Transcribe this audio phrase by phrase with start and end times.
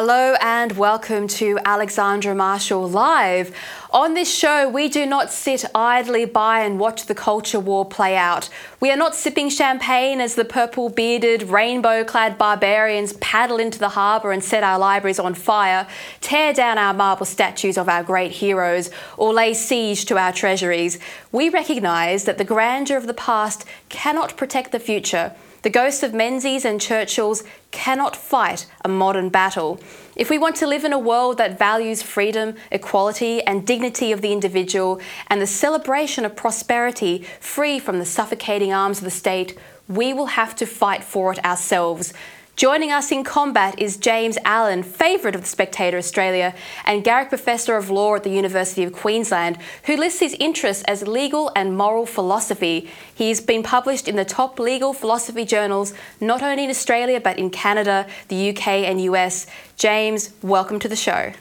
[0.00, 3.52] Hello and welcome to Alexandra Marshall Live.
[3.90, 8.16] On this show, we do not sit idly by and watch the culture war play
[8.16, 8.48] out.
[8.78, 13.88] We are not sipping champagne as the purple bearded, rainbow clad barbarians paddle into the
[13.88, 15.88] harbour and set our libraries on fire,
[16.20, 21.00] tear down our marble statues of our great heroes, or lay siege to our treasuries.
[21.32, 25.34] We recognise that the grandeur of the past cannot protect the future.
[25.68, 29.78] The ghosts of Menzies and Churchills cannot fight a modern battle.
[30.16, 34.22] If we want to live in a world that values freedom, equality, and dignity of
[34.22, 39.58] the individual, and the celebration of prosperity free from the suffocating arms of the state,
[39.88, 42.14] we will have to fight for it ourselves.
[42.58, 47.76] Joining us in combat is James Allan, favourite of the Spectator Australia, and Garrick Professor
[47.76, 52.04] of Law at the University of Queensland, who lists his interests as legal and moral
[52.04, 52.90] philosophy.
[53.14, 57.50] He's been published in the top legal philosophy journals, not only in Australia but in
[57.50, 59.46] Canada, the UK, and US.
[59.76, 61.32] James, welcome to the show.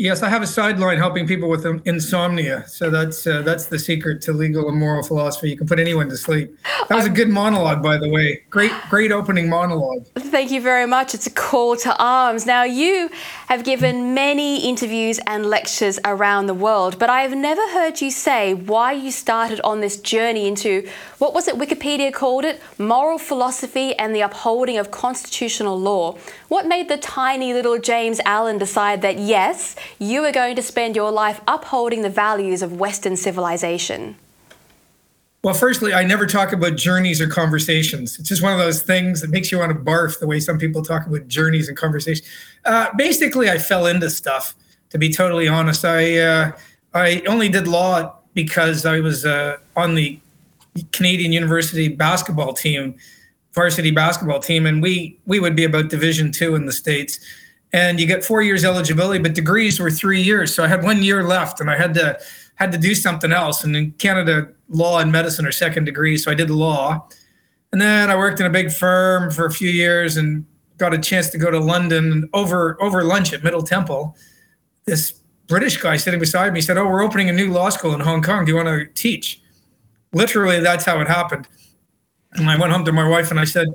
[0.00, 2.66] Yes, I have a sideline helping people with insomnia.
[2.66, 5.50] So that's uh, that's the secret to legal and moral philosophy.
[5.50, 6.56] You can put anyone to sleep.
[6.88, 8.42] That was a good monologue, by the way.
[8.48, 10.06] Great, great opening monologue.
[10.16, 11.14] Thank you very much.
[11.14, 12.46] It's a call to arms.
[12.46, 13.10] Now you
[13.48, 18.10] have given many interviews and lectures around the world, but I have never heard you
[18.10, 22.62] say why you started on this journey into what was it Wikipedia called it?
[22.78, 26.16] Moral philosophy and the upholding of constitutional law.
[26.48, 30.96] What made the tiny little James Allan decide that yes, you are going to spend
[30.96, 34.16] your life upholding the values of Western civilization?
[35.42, 38.18] Well, firstly, I never talk about journeys or conversations.
[38.18, 40.58] It's just one of those things that makes you want to barf the way some
[40.58, 42.28] people talk about journeys and conversations.
[42.66, 44.54] Uh, basically, I fell into stuff.
[44.90, 46.52] To be totally honest, I uh,
[46.92, 50.18] I only did law because I was uh, on the
[50.92, 52.96] Canadian University basketball team,
[53.54, 57.18] varsity basketball team, and we we would be about Division two in the states.
[57.72, 60.54] And you get four years eligibility, but degrees were three years.
[60.54, 62.18] So I had one year left, and I had to
[62.56, 63.64] had to do something else.
[63.64, 67.08] And in Canada, law and medicine are second degrees, so I did law.
[67.72, 70.44] And then I worked in a big firm for a few years and
[70.78, 74.16] got a chance to go to London over over lunch at Middle Temple.
[74.84, 75.12] This
[75.46, 78.22] British guy sitting beside me said, "Oh, we're opening a new law school in Hong
[78.22, 78.44] Kong.
[78.44, 79.40] Do you want to teach?"
[80.12, 81.46] literally that's how it happened.
[82.32, 83.68] And I went home to my wife and I said,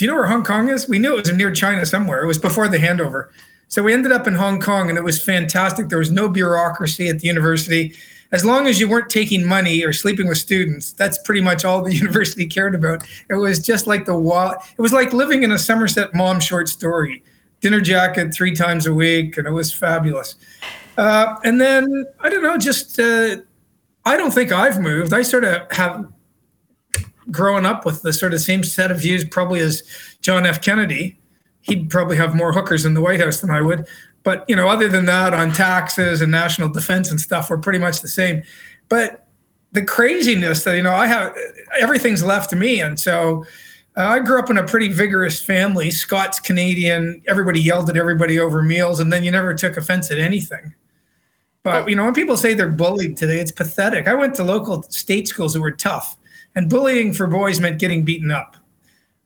[0.00, 0.88] Do you know where Hong Kong is?
[0.88, 2.22] We knew it was near China somewhere.
[2.22, 3.28] It was before the handover.
[3.68, 5.90] So we ended up in Hong Kong and it was fantastic.
[5.90, 7.94] There was no bureaucracy at the university.
[8.32, 11.84] As long as you weren't taking money or sleeping with students, that's pretty much all
[11.84, 13.02] the university cared about.
[13.28, 14.52] It was just like the wall.
[14.52, 17.22] It was like living in a Somerset Maugham short story.
[17.60, 20.36] Dinner jacket three times a week, and it was fabulous.
[20.96, 23.36] Uh, and then I don't know, just uh,
[24.06, 25.12] I don't think I've moved.
[25.12, 26.10] I sort of have
[27.30, 29.82] grown up with the sort of same set of views probably as
[30.22, 30.60] John F.
[30.60, 31.18] Kennedy.
[31.62, 33.86] He'd probably have more hookers in the White House than I would.
[34.22, 37.78] But you know, other than that, on taxes and national defense and stuff, we're pretty
[37.78, 38.42] much the same.
[38.88, 39.26] But
[39.72, 41.34] the craziness that you know, I have
[41.78, 43.44] everything's left to me, and so
[43.96, 47.22] uh, I grew up in a pretty vigorous family, Scots Canadian.
[47.26, 50.74] Everybody yelled at everybody over meals, and then you never took offense at anything.
[51.62, 54.08] But you know, when people say they're bullied today, it's pathetic.
[54.08, 56.16] I went to local state schools that were tough,
[56.54, 58.56] and bullying for boys meant getting beaten up.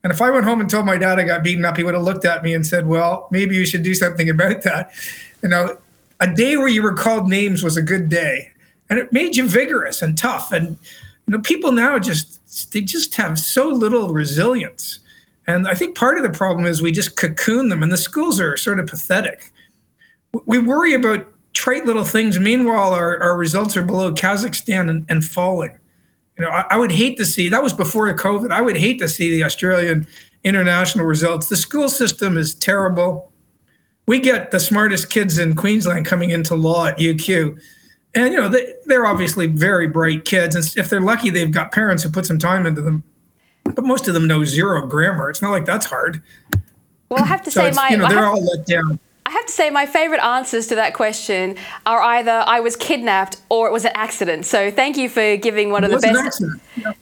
[0.03, 1.95] And if I went home and told my dad I got beaten up, he would
[1.95, 4.93] have looked at me and said, "Well, maybe you should do something about that."
[5.43, 5.79] You know,
[6.21, 8.51] a day where you were called names was a good day,
[8.91, 10.53] and it made you vigorous and tough.
[10.53, 10.79] And
[11.27, 15.01] you know, people now just they just have so little resilience.
[15.47, 18.41] And I think part of the problem is we just cocoon them, and the schools
[18.41, 19.53] are sort of pathetic.
[20.47, 22.39] We worry about trite little things.
[22.39, 25.79] Meanwhile, our, our results are below Kazakhstan and, and falling.
[26.39, 28.51] You know, I, I, would hate to see that was before COVID.
[28.51, 30.07] I would hate to see the Australian
[30.43, 31.49] international results.
[31.49, 33.33] The school system is terrible.
[34.07, 37.59] We get the smartest kids in Queensland coming into law at UQ.
[38.15, 40.55] And, you know, they, they're obviously very bright kids.
[40.55, 43.03] And if they're lucky, they've got parents who put some time into them.
[43.65, 45.31] But most of them know zero grammar.
[45.31, 46.23] It's not like that's hard.
[47.09, 48.99] Well, I have to so say, my you know they're all let down.
[49.27, 51.57] I have to say, my favorite answers to that question
[51.87, 54.45] are either I was kidnapped or it was an accident.
[54.45, 56.45] So thank you for giving one of the best,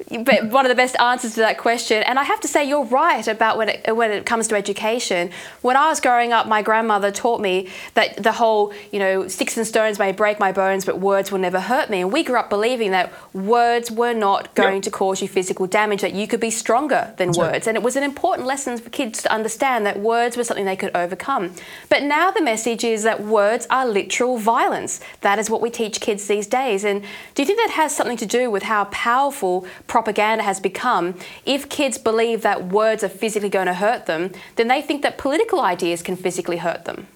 [0.24, 2.00] but one of the best answers to that question.
[2.04, 5.30] And I have to say, you're right about when it when it comes to education.
[5.62, 9.56] When I was growing up, my grandmother taught me that the whole, you know, sticks
[9.56, 12.02] and stones may break my bones, but words will never hurt me.
[12.02, 14.84] And we grew up believing that words were not going yep.
[14.84, 17.52] to cause you physical damage; that you could be stronger than That's words.
[17.52, 17.66] Right.
[17.66, 20.76] And it was an important lesson for kids to understand that words were something they
[20.76, 21.52] could overcome.
[21.88, 25.00] But now the message is that words are literal violence.
[25.22, 26.84] That is what we teach kids these days.
[26.84, 27.02] And
[27.34, 31.14] do you think that has something to do with how powerful propaganda has become?
[31.46, 35.16] If kids believe that words are physically going to hurt them, then they think that
[35.16, 37.06] political ideas can physically hurt them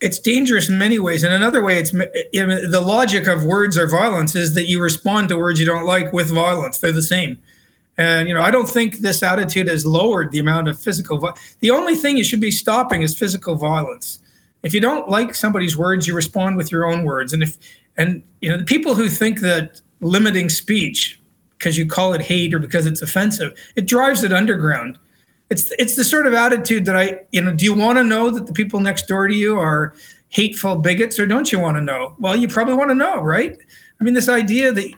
[0.00, 1.22] it's dangerous in many ways.
[1.22, 5.36] And another way, it's the logic of words or violence is that you respond to
[5.36, 6.78] words you don't like with violence.
[6.78, 7.38] They're the same.
[8.00, 11.18] And you know, I don't think this attitude has lowered the amount of physical.
[11.18, 14.18] Vi- the only thing you should be stopping is physical violence.
[14.62, 17.32] If you don't like somebody's words, you respond with your own words.
[17.32, 17.56] And if
[17.96, 21.20] and you know, the people who think that limiting speech
[21.58, 24.98] because you call it hate or because it's offensive, it drives it underground
[25.50, 28.30] it's it's the sort of attitude that I you know do you want to know
[28.30, 29.94] that the people next door to you are
[30.28, 32.14] hateful bigots or don't you want to know?
[32.18, 33.58] Well, you probably want to know, right?
[34.00, 34.94] I mean, this idea that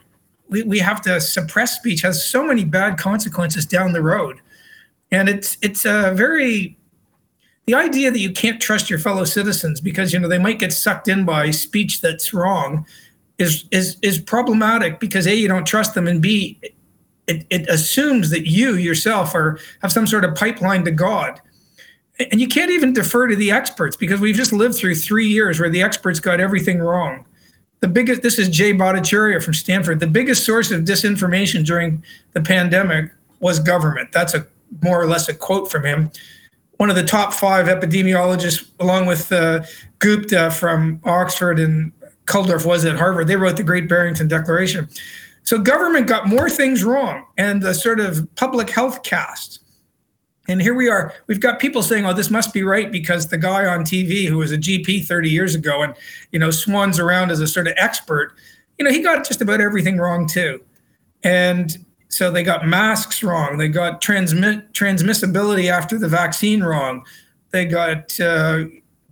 [0.52, 4.40] we, we have to suppress speech has so many bad consequences down the road,
[5.10, 6.76] and it's it's a very
[7.66, 10.72] the idea that you can't trust your fellow citizens because you know they might get
[10.72, 12.86] sucked in by speech that's wrong
[13.38, 16.58] is is is problematic because a you don't trust them and b
[17.26, 21.40] it, it assumes that you yourself are have some sort of pipeline to God.
[22.30, 25.58] And you can't even defer to the experts because we've just lived through three years
[25.58, 27.24] where the experts got everything wrong.
[27.82, 29.98] The biggest, this is Jay Bhattacharya from Stanford.
[29.98, 34.12] The biggest source of disinformation during the pandemic was government.
[34.12, 34.46] That's a
[34.82, 36.12] more or less a quote from him.
[36.76, 39.64] One of the top five epidemiologists, along with uh,
[39.98, 41.90] Gupta from Oxford and
[42.26, 44.88] Kulldorff was at Harvard, they wrote the Great Barrington Declaration.
[45.42, 49.58] So government got more things wrong and the sort of public health cast.
[50.48, 51.14] And here we are.
[51.28, 54.38] We've got people saying, "Oh, this must be right because the guy on TV who
[54.38, 55.94] was a GP 30 years ago and
[56.32, 58.34] you know swans around as a sort of expert,
[58.78, 60.60] you know, he got just about everything wrong too."
[61.22, 63.56] And so they got masks wrong.
[63.56, 67.04] They got transmit transmissibility after the vaccine wrong.
[67.52, 68.64] They got uh,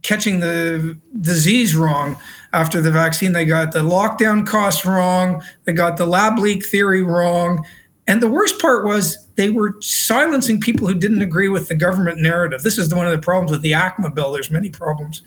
[0.03, 2.17] catching the disease wrong
[2.53, 3.33] after the vaccine.
[3.33, 5.43] They got the lockdown costs wrong.
[5.65, 7.65] They got the lab leak theory wrong.
[8.11, 12.21] And the worst part was they were silencing people who didn't agree with the government
[12.21, 12.65] narrative.
[12.65, 14.33] This is one of the problems with the ACMA bill.
[14.33, 15.23] There's many problems.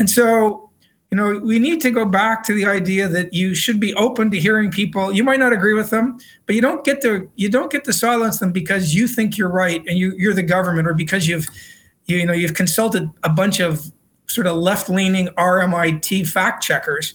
[0.00, 0.72] And so,
[1.12, 4.28] you know, we need to go back to the idea that you should be open
[4.32, 5.12] to hearing people.
[5.12, 7.92] You might not agree with them, but you don't get to you don't get to
[7.92, 11.46] silence them because you think you're right and you, you're the government or because you've
[12.06, 13.92] you, you know you've consulted a bunch of
[14.26, 17.14] sort of left-leaning RMIT fact checkers.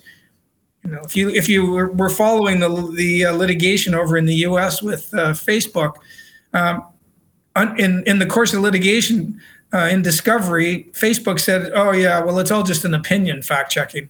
[0.86, 4.36] You know, if you if you were following the the uh, litigation over in the
[4.36, 4.84] U.S.
[4.84, 5.96] with uh, Facebook,
[6.54, 6.86] um,
[7.78, 9.42] in in the course of litigation
[9.74, 14.10] uh, in discovery, Facebook said, "Oh yeah, well it's all just an opinion fact checking."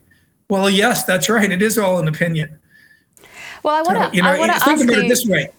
[0.49, 1.49] Well, yes, that's right.
[1.49, 2.59] It is all an opinion.
[3.63, 4.05] Well, I want to.
[4.05, 5.49] So, you know, I want to think ask about you, it this way.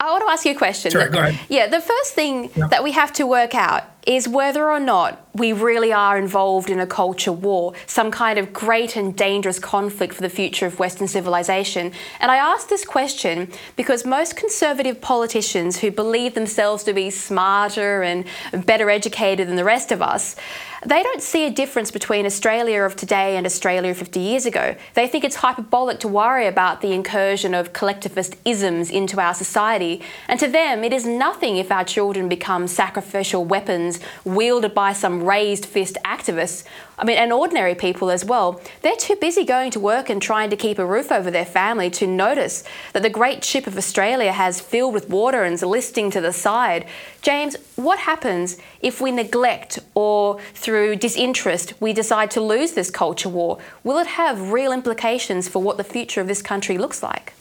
[0.00, 0.90] I want to ask you a question.
[0.90, 1.40] Sorry, go ahead.
[1.48, 2.66] Yeah, the first thing yeah.
[2.66, 6.78] that we have to work out is whether or not we really are involved in
[6.78, 11.08] a culture war, some kind of great and dangerous conflict for the future of Western
[11.08, 11.92] civilization.
[12.20, 18.02] And I ask this question because most conservative politicians who believe themselves to be smarter
[18.02, 18.24] and
[18.64, 20.36] better educated than the rest of us
[20.86, 24.76] they don't see a difference between Australia of today and Australia 50 years ago.
[24.94, 30.02] They think it's hyperbolic to worry about the incursion of collectivist isms into our society.
[30.28, 35.24] And to them, it is nothing if our children become sacrificial weapons wielded by some
[35.24, 36.64] raised fist activists
[36.98, 40.48] I mean, and ordinary people as well, they're too busy going to work and trying
[40.48, 42.64] to keep a roof over their family to notice
[42.94, 46.32] that the great ship of Australia has filled with water and is listing to the
[46.32, 46.86] side.
[47.26, 53.28] James, what happens if we neglect or through disinterest we decide to lose this culture
[53.28, 53.58] war?
[53.82, 57.32] Will it have real implications for what the future of this country looks like?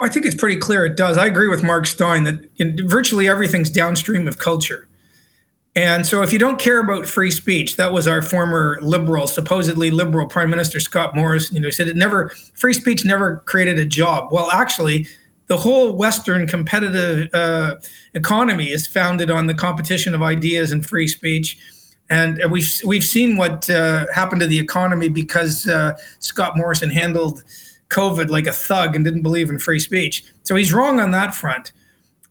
[0.00, 1.16] I think it's pretty clear it does.
[1.16, 2.46] I agree with Mark Steyn that
[2.84, 4.86] virtually everything's downstream of culture.
[5.74, 9.90] And so, if you don't care about free speech, that was our former liberal, supposedly
[9.90, 11.56] liberal Prime Minister Scott Morrison.
[11.56, 14.30] You know, said it never free speech never created a job.
[14.30, 15.06] Well, actually,
[15.50, 17.74] the whole Western competitive uh,
[18.14, 21.58] economy is founded on the competition of ideas and free speech.
[22.08, 27.42] And we've we've seen what uh, happened to the economy because uh, Scott Morrison handled
[27.88, 30.24] COVID like a thug and didn't believe in free speech.
[30.44, 31.72] So he's wrong on that front.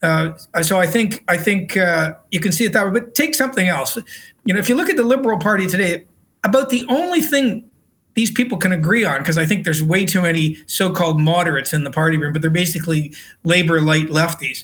[0.02, 3.02] Uh, so I think I think uh, you can see it that way.
[3.02, 3.98] But take something else.
[4.46, 6.06] You know, if you look at the Liberal Party today,
[6.46, 7.69] about the only thing
[8.16, 11.84] these people can agree on, because I think there's way too many so-called moderates in
[11.84, 13.14] the party room, but they're basically
[13.44, 14.64] labor light lefties.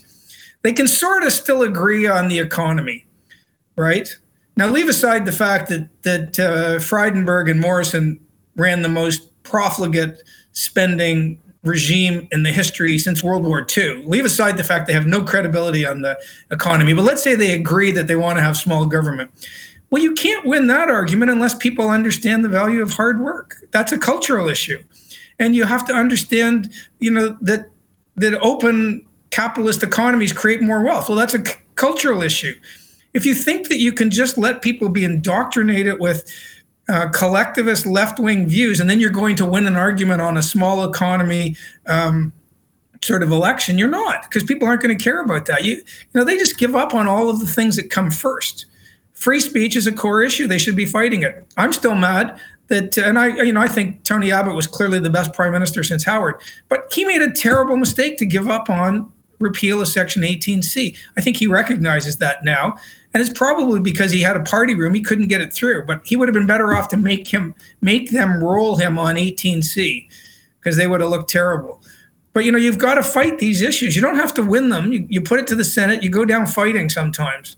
[0.61, 3.05] They can sort of still agree on the economy,
[3.75, 4.09] right?
[4.57, 8.19] Now, leave aside the fact that that uh, and Morrison
[8.55, 10.21] ran the most profligate
[10.53, 14.05] spending regime in the history since World War II.
[14.05, 16.17] Leave aside the fact they have no credibility on the
[16.51, 19.31] economy, but let's say they agree that they want to have small government.
[19.95, 23.55] Well, you can't win that argument unless people understand the value of hard work.
[23.71, 24.83] That's a cultural issue.
[25.39, 27.69] And you have to understand, you know, that
[28.17, 31.07] that open capitalist economies create more wealth.
[31.07, 32.53] Well, that's a c- cultural issue.
[33.13, 36.29] If you think that you can just let people be indoctrinated with
[36.89, 40.43] uh, collectivist left wing views, and then you're going to win an argument on a
[40.43, 42.33] small economy um,
[43.01, 45.63] sort of election, you're not, because people aren't going to care about that.
[45.63, 45.83] You, you
[46.15, 48.65] know, they just give up on all of the things that come first.
[49.15, 50.47] Free speech is a core issue.
[50.47, 51.45] They should be fighting it.
[51.57, 55.09] I'm still mad that, and I, you know, I think Tony Abbott was clearly the
[55.09, 56.35] best prime minister since Howard,
[56.69, 60.97] but he made a terrible mistake to give up on repeal of Section 18C.
[61.17, 62.77] I think he recognizes that now.
[63.13, 65.85] And it's probably because he had a party room, he couldn't get it through.
[65.85, 69.15] But he would have been better off to make him make them roll him on
[69.15, 70.07] 18C
[70.59, 71.81] because they would have looked terrible.
[72.33, 73.95] But you know, you've got to fight these issues.
[73.95, 74.91] You don't have to win them.
[74.91, 77.55] You, you put it to the Senate, you go down fighting sometimes.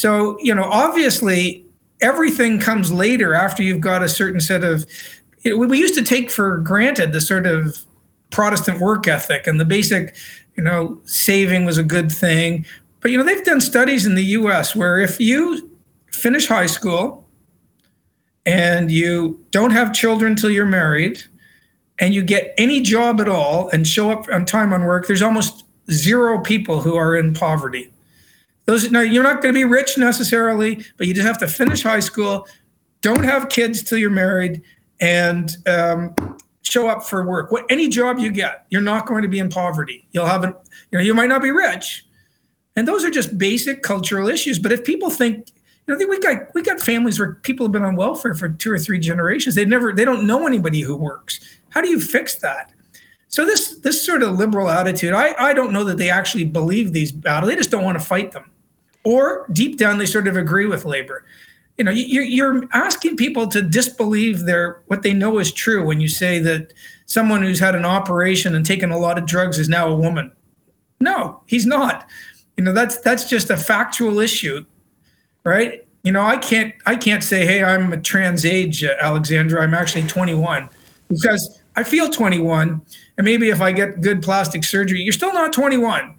[0.00, 1.62] So, you know, obviously
[2.00, 4.86] everything comes later after you've got a certain set of
[5.42, 7.84] it, we used to take for granted the sort of
[8.30, 10.16] Protestant work ethic and the basic,
[10.56, 12.64] you know, saving was a good thing.
[13.00, 15.70] But you know, they've done studies in the US where if you
[16.12, 17.26] finish high school
[18.46, 21.22] and you don't have children till you're married
[21.98, 25.20] and you get any job at all and show up on time on work, there's
[25.20, 27.92] almost zero people who are in poverty.
[28.70, 31.82] Those now you're not going to be rich necessarily, but you just have to finish
[31.82, 32.46] high school,
[33.00, 34.62] don't have kids till you're married,
[35.00, 36.14] and um,
[36.62, 37.50] show up for work.
[37.50, 40.06] What any job you get, you're not going to be in poverty.
[40.12, 40.54] You'll have an,
[40.92, 42.06] you know, you might not be rich,
[42.76, 44.60] and those are just basic cultural issues.
[44.60, 45.48] But if people think,
[45.88, 48.70] you know, we got we got families where people have been on welfare for two
[48.70, 49.56] or three generations.
[49.56, 51.40] They never they don't know anybody who works.
[51.70, 52.70] How do you fix that?
[53.26, 56.92] So this this sort of liberal attitude, I, I don't know that they actually believe
[56.92, 57.50] these battles.
[57.50, 58.50] They just don't want to fight them,
[59.04, 61.24] or deep down they sort of agree with labor.
[61.78, 66.08] You know, you're, asking people to disbelieve their what they know is true when you
[66.08, 66.74] say that
[67.06, 70.30] someone who's had an operation and taken a lot of drugs is now a woman.
[71.00, 72.06] No, he's not.
[72.56, 74.66] You know, that's that's just a factual issue,
[75.44, 75.86] right?
[76.02, 79.62] You know, I can't I can't say, hey, I'm a trans age, uh, Alexandra.
[79.62, 80.68] I'm actually 21
[81.08, 82.82] because I feel 21,
[83.16, 86.14] and maybe if I get good plastic surgery, you're still not 21.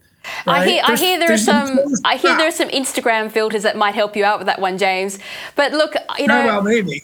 [0.45, 0.61] Right?
[0.61, 3.95] I hear, I hear there's, there's some, I hear there's some Instagram filters that might
[3.95, 5.19] help you out with that one, James.
[5.55, 7.03] But look, you know, well, maybe.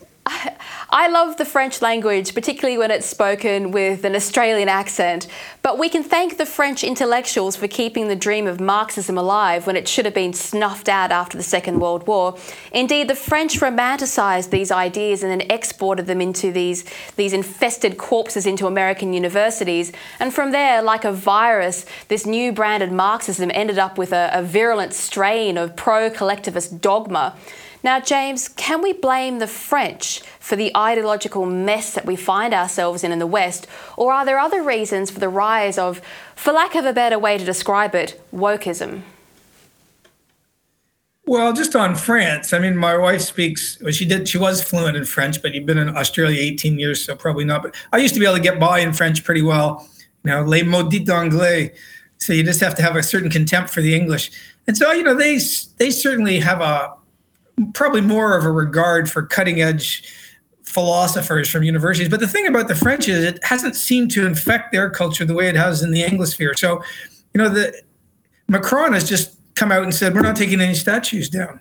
[0.89, 5.27] I love the French language, particularly when it's spoken with an Australian accent.
[5.61, 9.75] But we can thank the French intellectuals for keeping the dream of Marxism alive when
[9.75, 12.37] it should have been snuffed out after the Second World War.
[12.71, 16.85] Indeed, the French romanticized these ideas and then exported them into these,
[17.17, 19.91] these infested corpses into American universities.
[20.21, 24.41] And from there, like a virus, this new branded Marxism ended up with a, a
[24.41, 27.35] virulent strain of pro collectivist dogma.
[27.83, 33.03] Now, James, can we blame the French for the ideological mess that we find ourselves
[33.03, 36.01] in in the West, or are there other reasons for the rise of,
[36.35, 39.01] for lack of a better way to describe it, wokeism?
[41.25, 43.77] Well, just on France, I mean, my wife speaks.
[43.81, 44.29] Well, she did.
[44.29, 47.63] She was fluent in French, but you've been in Australia 18 years, so probably not.
[47.63, 49.85] But I used to be able to get by in French pretty well.
[50.23, 51.73] Know, les maudits anglais.
[52.17, 54.31] So you just have to have a certain contempt for the English.
[54.67, 55.39] And so, you know, they
[55.77, 56.93] they certainly have a
[57.73, 60.03] probably more of a regard for cutting edge
[60.63, 62.09] philosophers from universities.
[62.09, 65.33] But the thing about the French is it hasn't seemed to infect their culture the
[65.33, 66.57] way it has in the Anglosphere.
[66.57, 66.83] So,
[67.33, 67.81] you know, the
[68.47, 71.59] Macron has just come out and said, we're not taking any statues down.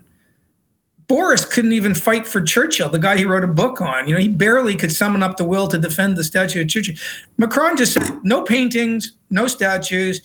[1.08, 4.08] Boris couldn't even fight for Churchill, the guy he wrote a book on.
[4.08, 6.96] You know, he barely could summon up the will to defend the statue of Churchill.
[7.38, 10.20] Macron just said, no paintings, no statues.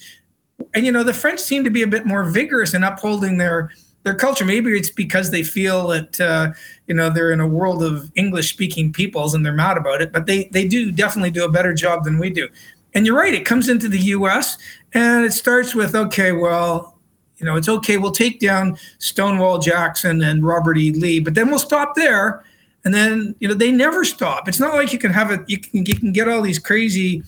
[0.73, 3.69] And, you know, the French seem to be a bit more vigorous in upholding their
[4.03, 4.45] their culture.
[4.45, 6.51] Maybe it's because they feel that uh,
[6.87, 10.11] you know they're in a world of English-speaking peoples and they're mad about it.
[10.11, 12.47] But they they do definitely do a better job than we do.
[12.93, 14.57] And you're right; it comes into the U.S.
[14.93, 16.97] and it starts with okay, well,
[17.37, 17.97] you know, it's okay.
[17.97, 20.91] We'll take down Stonewall Jackson and Robert E.
[20.91, 22.43] Lee, but then we'll stop there.
[22.83, 24.47] And then you know they never stop.
[24.47, 25.41] It's not like you can have it.
[25.47, 27.23] You can you can get all these crazy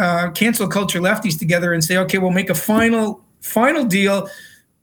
[0.00, 4.28] uh, cancel culture lefties together and say, okay, we'll make a final final deal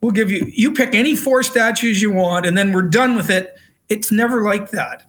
[0.06, 3.28] We'll give you, you pick any four statues you want, and then we're done with
[3.28, 3.56] it.
[3.88, 5.02] It's never like that.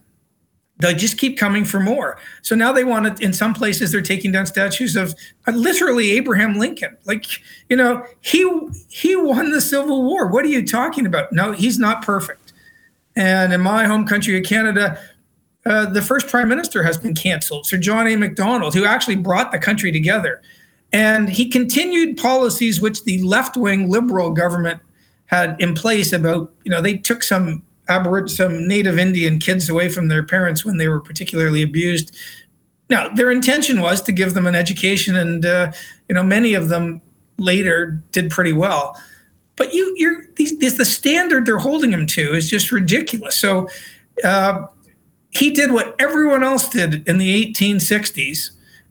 [0.78, 2.18] They just keep coming for more.
[2.42, 3.20] So now they want it.
[3.20, 5.14] In some places, they're taking down statues of
[5.46, 6.96] uh, literally Abraham Lincoln.
[7.04, 7.26] Like,
[7.68, 8.44] you know, he
[8.88, 10.26] he won the Civil War.
[10.26, 11.32] What are you talking about?
[11.32, 12.52] No, he's not perfect.
[13.14, 15.00] And in my home country of Canada,
[15.64, 18.16] uh, the first prime minister has been canceled, Sir John A.
[18.16, 20.42] Macdonald, who actually brought the country together.
[20.92, 24.80] And he continued policies which the left wing liberal government
[25.28, 29.88] had in place about, you know, they took some aboriginal, some Native Indian kids away
[29.88, 32.16] from their parents when they were particularly abused.
[32.90, 35.72] Now, their intention was to give them an education, and uh,
[36.08, 37.00] you know, many of them
[37.36, 39.00] later did pretty well.
[39.56, 43.36] But you, you're these, this, the standard they're holding him to is just ridiculous.
[43.36, 43.68] So
[44.24, 44.66] uh,
[45.30, 48.50] he did what everyone else did in the 1860s,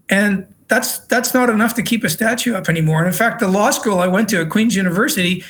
[0.10, 3.00] and that's that's not enough to keep a statue up anymore.
[3.00, 5.44] And in fact, the law school I went to at Queen's University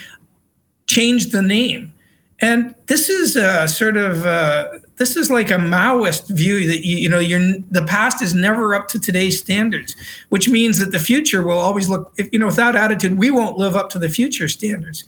[0.87, 1.93] changed the name.
[2.39, 4.67] And this is a sort of uh,
[4.97, 8.75] this is like a Maoist view that you, you know you're the past is never
[8.75, 9.95] up to today's standards,
[10.29, 12.13] which means that the future will always look.
[12.17, 15.03] If, you know, without attitude, we won't live up to the future standards.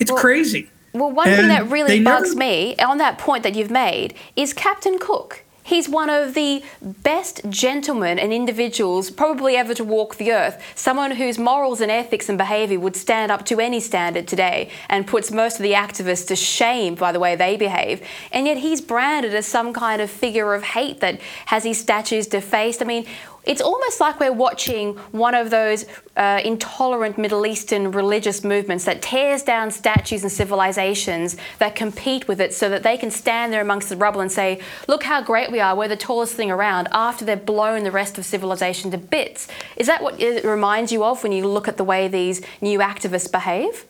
[0.00, 0.68] It's well, crazy.
[0.92, 4.14] Well, one and thing that really bugs never, me on that point that you've made
[4.34, 5.44] is Captain Cook.
[5.66, 10.62] He's one of the best gentlemen and individuals probably ever to walk the earth.
[10.76, 15.08] Someone whose morals and ethics and behaviour would stand up to any standard today and
[15.08, 18.00] puts most of the activists to shame by the way they behave.
[18.30, 22.28] And yet he's branded as some kind of figure of hate that has his statues
[22.28, 22.80] defaced.
[22.80, 23.04] I mean,
[23.46, 25.86] it's almost like we're watching one of those
[26.16, 32.40] uh, intolerant Middle Eastern religious movements that tears down statues and civilizations that compete with
[32.40, 35.52] it so that they can stand there amongst the rubble and say, look how great
[35.52, 38.98] we are, we're the tallest thing around, after they've blown the rest of civilization to
[38.98, 39.46] bits.
[39.76, 42.80] Is that what it reminds you of when you look at the way these new
[42.80, 43.84] activists behave?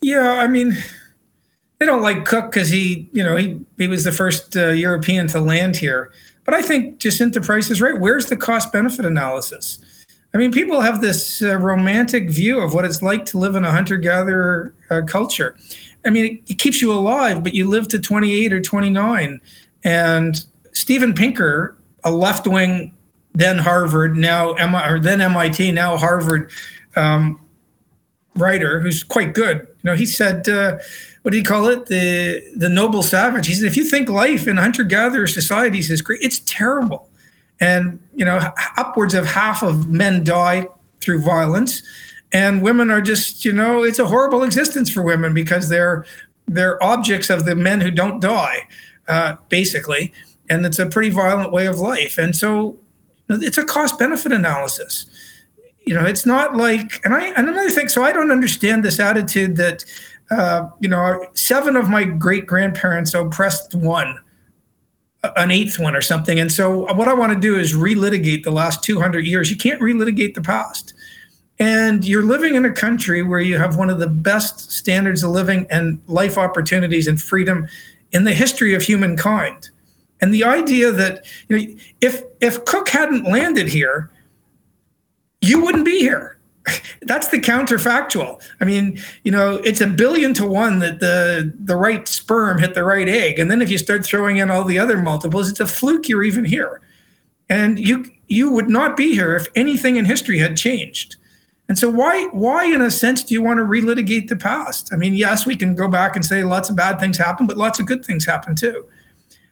[0.00, 0.76] Yeah, I mean,
[1.78, 5.28] they don't like Cook because he, you know, he, he was the first uh, European
[5.28, 6.12] to land here.
[6.48, 8.00] But I think Jacinta Price is right.
[8.00, 9.80] Where's the cost benefit analysis?
[10.32, 13.66] I mean, people have this uh, romantic view of what it's like to live in
[13.66, 15.56] a hunter gatherer uh, culture.
[16.06, 19.42] I mean, it, it, keeps you alive, but you live to 28 or 29.
[19.84, 22.94] And Steven Pinker, a left wing,
[23.34, 24.52] then Harvard, now
[24.90, 26.50] or then MIT, now Harvard
[26.96, 27.38] um,
[28.36, 29.68] writer who's quite good.
[29.82, 30.78] You know, he said, uh,
[31.22, 31.86] what do you call it?
[31.86, 33.46] The the noble savage.
[33.46, 37.08] He said, if you think life in hunter gatherer societies is great, it's terrible.
[37.60, 40.68] And you know, upwards of half of men die
[41.00, 41.82] through violence,
[42.32, 46.04] and women are just you know, it's a horrible existence for women because they're
[46.46, 48.66] they're objects of the men who don't die,
[49.08, 50.12] uh, basically.
[50.50, 52.16] And it's a pretty violent way of life.
[52.16, 52.78] And so,
[53.28, 55.04] it's a cost benefit analysis
[55.88, 59.00] you know, it's not like, and I, and another thing, so I don't understand this
[59.00, 59.86] attitude that
[60.30, 64.18] uh, you know, seven of my great grandparents oppressed one,
[65.36, 66.38] an eighth one or something.
[66.38, 69.50] And so what I want to do is relitigate the last 200 years.
[69.50, 70.94] You can't relitigate the past.
[71.58, 75.30] And you're living in a country where you have one of the best standards of
[75.30, 77.66] living and life opportunities and freedom
[78.12, 79.70] in the history of humankind.
[80.20, 84.10] And the idea that you know, if if Cook hadn't landed here,
[85.40, 86.37] you wouldn't be here
[87.02, 88.40] that's the counterfactual.
[88.60, 92.74] I mean, you know, it's a billion to one that the the right sperm hit
[92.74, 95.60] the right egg, and then if you start throwing in all the other multiples, it's
[95.60, 96.80] a fluke you're even here,
[97.48, 101.16] and you you would not be here if anything in history had changed.
[101.68, 104.92] And so, why why in a sense do you want to relitigate the past?
[104.92, 107.58] I mean, yes, we can go back and say lots of bad things happen, but
[107.58, 108.86] lots of good things happen too.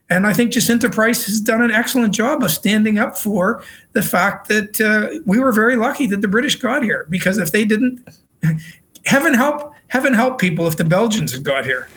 [0.08, 4.02] And I think Jacinta Price has done an excellent job of standing up for the
[4.02, 7.64] fact that uh, we were very lucky that the British got here because if they
[7.64, 8.06] didn't,
[9.04, 11.88] heaven help, heaven help people if the Belgians had got here.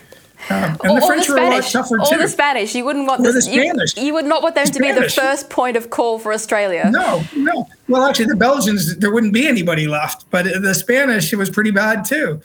[0.48, 2.14] Um, and or, the French the Spanish, were a lot tougher too.
[2.14, 2.74] Or the Spanish.
[2.74, 3.96] You wouldn't want the, the Spanish.
[3.96, 6.88] You, you, would not want them to be the first point of call for Australia.
[6.90, 7.68] No, no.
[7.88, 11.70] Well, actually, the Belgians, there wouldn't be anybody left, but the Spanish, it was pretty
[11.70, 12.40] bad too.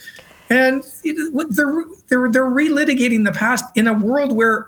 [0.49, 4.67] And they're, they're, they're relitigating the past in a world where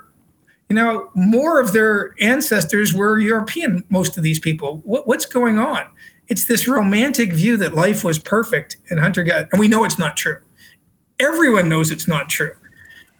[0.70, 4.82] you know, more of their ancestors were European, most of these people.
[4.84, 5.86] What, what's going on?
[6.28, 9.98] It's this romantic view that life was perfect in hunter gatherer, and we know it's
[9.98, 10.40] not true.
[11.20, 12.52] Everyone knows it's not true.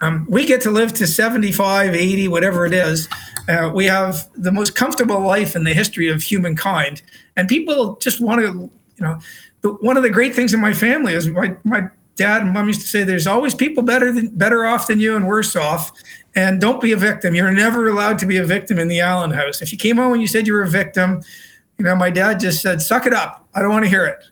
[0.02, 3.08] Um, we get to live to 75, 80, whatever it is.
[3.48, 7.02] Uh, we have the most comfortable life in the history of humankind.
[7.36, 9.20] And people just want to, you know,
[9.62, 12.68] the, one of the great things in my family is my, my dad and mom
[12.68, 15.92] used to say there's always people better than better off than you and worse off
[16.38, 17.34] and don't be a victim.
[17.34, 19.64] You're never allowed to be a victim in the Allan house.
[19.64, 21.24] If you came home and you said you were a victim,
[21.80, 23.48] you know, my dad just said, suck it up.
[23.56, 24.24] I don't want to hear it.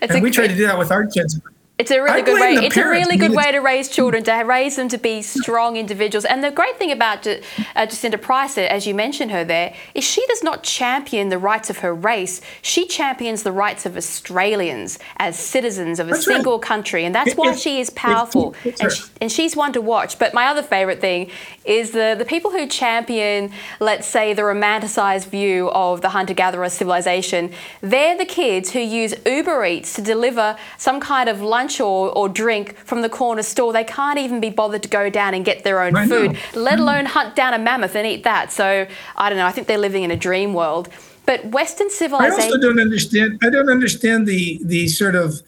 [0.00, 1.38] And we try to do that with our kids.
[1.80, 2.52] It's a really good way.
[2.66, 6.26] It's a really good way to raise children, to raise them to be strong individuals.
[6.26, 7.38] And the great thing about uh,
[7.86, 11.78] Jacinta Price, as you mentioned her there, is she does not champion the rights of
[11.78, 12.42] her race.
[12.60, 16.62] She champions the rights of Australians as citizens of a that's single right.
[16.62, 18.54] country, and that's why she is powerful.
[18.62, 20.18] And, she, and she's one to watch.
[20.18, 21.30] But my other favourite thing
[21.64, 27.52] is the the people who champion, let's say, the romanticised view of the hunter-gatherer civilization.
[27.80, 32.10] They're the kids who use Uber Eats to deliver some kind of lunch lunch or,
[32.16, 33.72] or drink from the corner store.
[33.72, 36.60] They can't even be bothered to go down and get their own I food, know.
[36.60, 38.52] let alone hunt down a mammoth and eat that.
[38.52, 39.46] So I don't know.
[39.46, 40.88] I think they're living in a dream world.
[41.26, 42.40] But Western civilization.
[42.40, 43.38] I also don't understand.
[43.42, 45.40] I don't understand the the sort of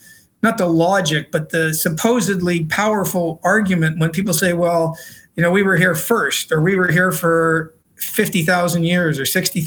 [0.43, 4.97] not the logic, but the supposedly powerful argument when people say, "Well,
[5.35, 9.27] you know, we were here first, or we were here for fifty thousand years, or
[9.27, 9.67] sixty.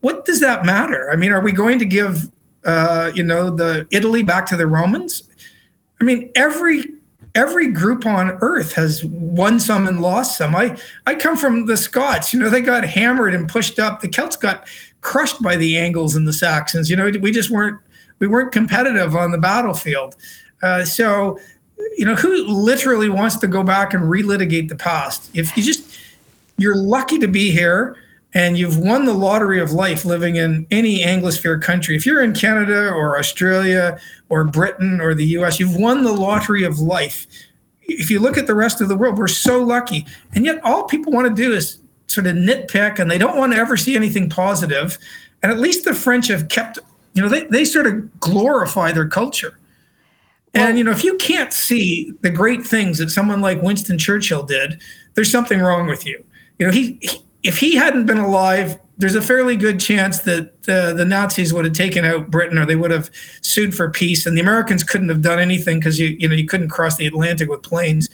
[0.00, 1.10] What does that matter?
[1.10, 2.30] I mean, are we going to give,
[2.64, 5.27] uh, you know, the Italy back to the Romans?
[6.00, 6.84] I mean, every
[7.34, 10.54] every group on earth has won some and lost some.
[10.54, 12.32] I I come from the Scots.
[12.32, 14.00] You know, they got hammered and pushed up.
[14.00, 14.66] The Celts got
[15.00, 16.90] crushed by the Angles and the Saxons.
[16.90, 17.80] You know, we just weren't
[18.18, 20.16] we weren't competitive on the battlefield.
[20.62, 21.38] Uh, so,
[21.96, 25.30] you know, who literally wants to go back and relitigate the past?
[25.34, 25.98] If you just
[26.56, 27.96] you're lucky to be here
[28.38, 31.96] and you've won the lottery of life living in any Anglosphere country.
[31.96, 33.98] If you're in Canada or Australia
[34.28, 37.26] or Britain or the US, you've won the lottery of life.
[37.82, 40.06] If you look at the rest of the world, we're so lucky.
[40.36, 43.54] And yet, all people want to do is sort of nitpick and they don't want
[43.54, 44.98] to ever see anything positive.
[45.42, 46.78] And at least the French have kept,
[47.14, 49.58] you know, they, they sort of glorify their culture.
[50.54, 54.44] And, you know, if you can't see the great things that someone like Winston Churchill
[54.44, 54.80] did,
[55.14, 56.24] there's something wrong with you.
[56.60, 60.50] You know, he, he if he hadn't been alive, there's a fairly good chance that
[60.68, 63.10] uh, the Nazis would have taken out Britain or they would have
[63.42, 64.26] sued for peace.
[64.26, 67.06] And the Americans couldn't have done anything because you, you know, you couldn't cross the
[67.06, 68.08] Atlantic with planes.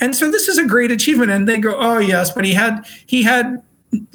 [0.00, 1.30] And so this is a great achievement.
[1.30, 3.62] And they go, oh yes, but he had he had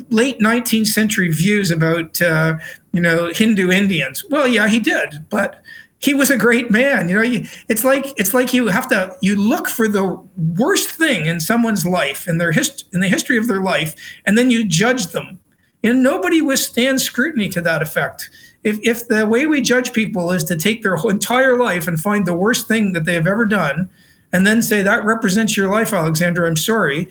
[0.10, 2.58] late 19th century views about uh,
[2.92, 4.24] you know Hindu Indians.
[4.30, 5.62] Well, yeah, he did, but
[6.00, 7.10] he was a great man.
[7.10, 10.22] You know, it's like it's like you have to you look for the
[10.58, 14.38] worst thing in someone's life in their hist- in the history of their life, and
[14.38, 15.40] then you judge them.
[15.84, 18.30] And nobody withstands scrutiny to that effect.
[18.64, 22.26] If if the way we judge people is to take their entire life and find
[22.26, 23.90] the worst thing that they have ever done,
[24.34, 27.08] and then say that represents your life, Alexander, I'm sorry.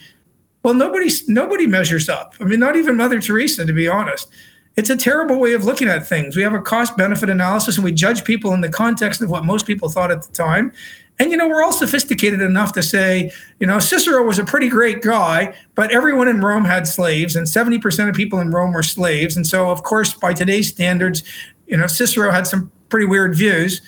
[0.62, 2.34] Well, nobody nobody measures up.
[2.40, 4.30] I mean, not even Mother Teresa, to be honest
[4.76, 6.36] it's a terrible way of looking at things.
[6.36, 9.44] We have a cost benefit analysis and we judge people in the context of what
[9.44, 10.72] most people thought at the time.
[11.20, 14.68] And, you know, we're all sophisticated enough to say, you know, Cicero was a pretty
[14.68, 18.82] great guy, but everyone in Rome had slaves and 70% of people in Rome were
[18.82, 19.36] slaves.
[19.36, 21.22] And so, of course, by today's standards,
[21.68, 23.80] you know, Cicero had some pretty weird views.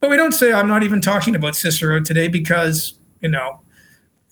[0.00, 3.60] But we don't say, I'm not even talking about Cicero today because, you know,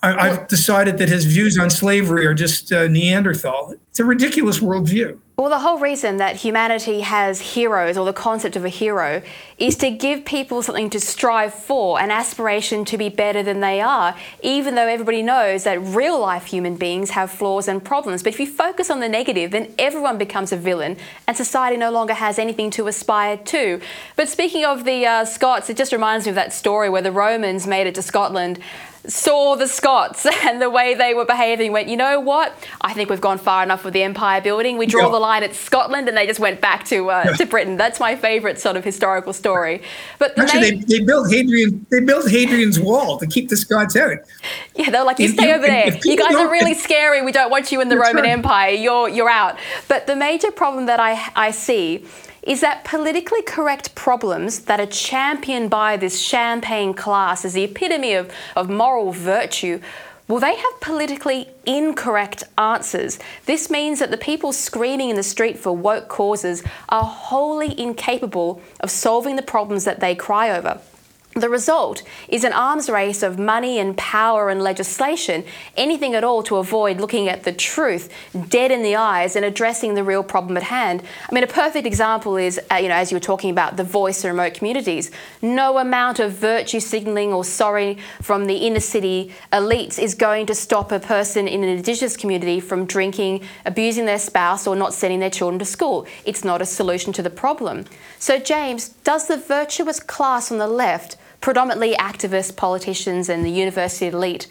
[0.03, 3.75] I, have decided that his views on slavery are just uh, Neanderthal.
[3.89, 5.19] It's a ridiculous worldview.
[5.37, 9.21] Well, the whole reason that humanity has heroes, or the concept of a hero,
[9.59, 13.81] is to give people something to strive for, an aspiration to be better than they
[13.81, 18.23] are, even though everybody knows that real life human beings have flaws and problems.
[18.23, 21.91] But if you focus on the negative, then everyone becomes a villain, and society no
[21.91, 23.81] longer has anything to aspire to.
[24.15, 27.11] But speaking of the uh, Scots, it just reminds me of that story where the
[27.11, 28.61] Romans made it to Scotland
[29.07, 32.55] saw the Scots and the way they were behaving, went, you know what?
[32.81, 34.79] I think we've gone far enough with the empire building.
[34.79, 35.13] We draw yeah.
[35.13, 37.33] the line at Scotland, and they just went back to uh, yeah.
[37.33, 37.77] to Britain.
[37.77, 39.83] That's my favourite sort of historical story.
[40.19, 40.81] But the actually, main...
[40.87, 41.87] they, they, built Hadrian.
[41.91, 44.19] They built Hadrian's Wall to keep the Scots out.
[44.75, 45.97] Yeah, they're like, you stay over there.
[46.05, 47.23] You guys are really scary.
[47.23, 48.31] We don't want you in the Roman right.
[48.31, 48.71] Empire.
[48.71, 49.59] You're you're out.
[49.89, 52.07] But the major problem that I I see
[52.47, 58.15] is that politically correct problems that are championed by this champagne class as the epitome
[58.15, 59.81] of, of moral virtue
[60.27, 63.19] Well, they have politically incorrect answers.
[63.45, 68.63] This means that the people screaming in the street for woke causes are wholly incapable
[68.81, 70.81] of solving the problems that they cry over.
[71.35, 75.45] The result is an arms race of money and power and legislation,
[75.77, 78.09] anything at all to avoid looking at the truth
[78.49, 81.03] dead in the eyes and addressing the real problem at hand.
[81.29, 83.83] I mean, a perfect example is, uh, you know, as you were talking about the
[83.83, 85.11] voice of remote communities,
[85.43, 90.55] no amount of virtue signalling or sorry from the inner city elites is going to
[90.55, 95.19] stop a person in an Indigenous community from drinking, abusing their spouse, or not sending
[95.19, 96.07] their children to school.
[96.25, 97.87] It's not a solution to the problem.
[98.21, 104.07] So, James, does the virtuous class on the left predominantly activists, politicians, and the university
[104.07, 104.47] elite,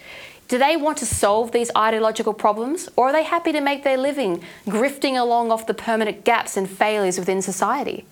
[0.46, 3.96] do they want to solve these ideological problems or are they happy to make their
[3.96, 8.06] living grifting along off the permanent gaps and failures within society?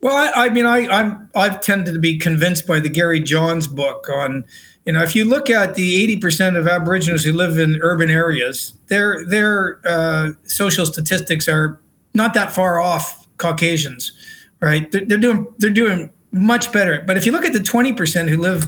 [0.00, 3.66] Well, I, I mean, I, I'm I've tended to be convinced by the Gary Johns
[3.66, 4.44] book on,
[4.86, 8.72] you know, if you look at the 80% of Aboriginals who live in urban areas,
[8.86, 11.80] their their uh, social statistics are
[12.14, 14.12] not that far off Caucasians,
[14.60, 14.88] right?
[14.92, 17.02] They're, they're doing they're doing much better.
[17.06, 18.66] But if you look at the 20% who live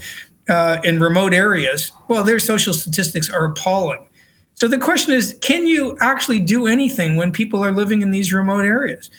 [0.48, 4.06] uh, in remote areas, well, their social statistics are appalling.
[4.54, 8.32] So the question is can you actually do anything when people are living in these
[8.32, 9.10] remote areas?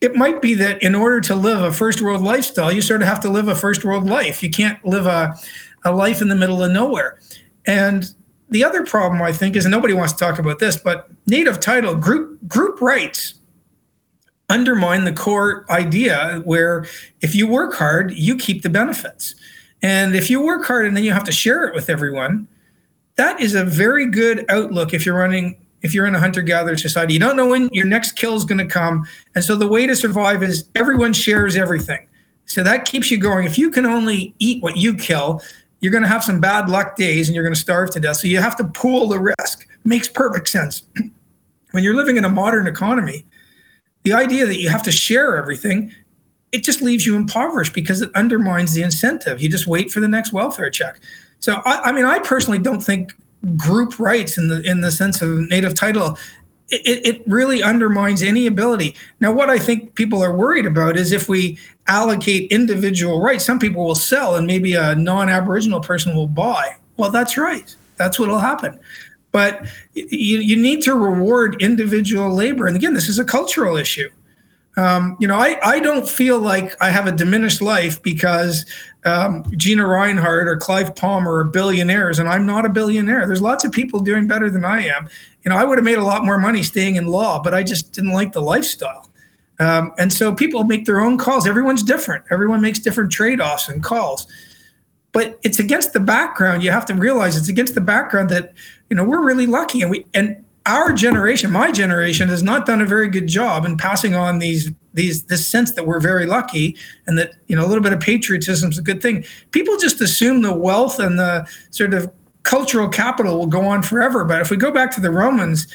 [0.00, 3.08] it might be that in order to live a first world lifestyle, you sort of
[3.08, 4.42] have to live a first world life.
[4.42, 5.36] You can't live a,
[5.84, 7.20] a life in the middle of nowhere.
[7.66, 8.10] And
[8.48, 11.94] the other problem I think is, nobody wants to talk about this, but native title
[11.94, 13.34] group group rights
[14.50, 16.86] undermine the core idea where
[17.22, 19.34] if you work hard, you keep the benefits.
[19.82, 22.46] And if you work hard and then you have to share it with everyone,
[23.16, 26.76] that is a very good outlook if you're running if you're in a hunter gatherer
[26.76, 27.14] society.
[27.14, 29.06] You don't know when your next kill is going to come.
[29.34, 32.06] And so the way to survive is everyone shares everything.
[32.44, 33.46] So that keeps you going.
[33.46, 35.40] If you can only eat what you kill,
[35.80, 38.16] you're going to have some bad luck days and you're going to starve to death.
[38.16, 39.66] So you have to pool the risk.
[39.84, 40.82] Makes perfect sense.
[41.70, 43.24] when you're living in a modern economy,
[44.02, 45.94] the idea that you have to share everything,
[46.52, 49.40] it just leaves you impoverished because it undermines the incentive.
[49.40, 51.00] You just wait for the next welfare check.
[51.38, 53.14] So I, I mean, I personally don't think
[53.56, 56.18] group rights in the in the sense of native title
[56.70, 58.94] it, it really undermines any ability.
[59.20, 63.58] Now, what I think people are worried about is if we allocate individual rights, some
[63.58, 66.76] people will sell and maybe a non Aboriginal person will buy.
[66.96, 67.74] Well, that's right.
[67.96, 68.78] That's what will happen.
[69.32, 72.66] But you, you need to reward individual labor.
[72.66, 74.10] And again, this is a cultural issue.
[74.76, 78.64] Um, you know, I, I don't feel like I have a diminished life because
[79.04, 83.26] um, Gina Rinehart or Clive Palmer are billionaires, and I'm not a billionaire.
[83.26, 85.08] There's lots of people doing better than I am.
[85.42, 87.62] You know, I would have made a lot more money staying in law, but I
[87.62, 89.10] just didn't like the lifestyle.
[89.58, 91.46] Um, and so people make their own calls.
[91.46, 92.24] Everyone's different.
[92.30, 94.26] Everyone makes different trade offs and calls.
[95.12, 96.62] But it's against the background.
[96.62, 98.54] You have to realize it's against the background that
[98.90, 102.82] you know we're really lucky, and we and our generation, my generation, has not done
[102.82, 106.76] a very good job in passing on these these this sense that we're very lucky
[107.06, 109.24] and that you know a little bit of patriotism is a good thing.
[109.52, 114.24] People just assume the wealth and the sort of cultural capital will go on forever.
[114.24, 115.66] But if we go back to the Romans,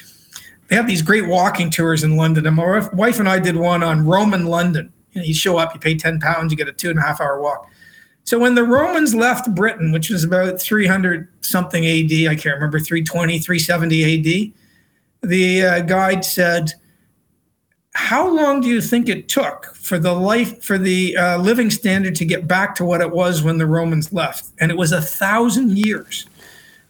[0.68, 2.46] they have these great walking tours in London.
[2.46, 4.92] And my wife and I did one on Roman London.
[5.12, 7.02] You, know, you show up, you pay 10 pounds, you get a two and a
[7.02, 7.70] half hour walk.
[8.26, 12.80] So when the Romans left Britain, which was about 300 something AD, I can't remember,
[12.80, 14.52] 320, 370 AD,
[15.22, 16.72] the uh, guide said,
[17.94, 22.16] "How long do you think it took for the life for the uh, living standard
[22.16, 25.00] to get back to what it was when the Romans left?" And it was a
[25.00, 26.26] thousand years.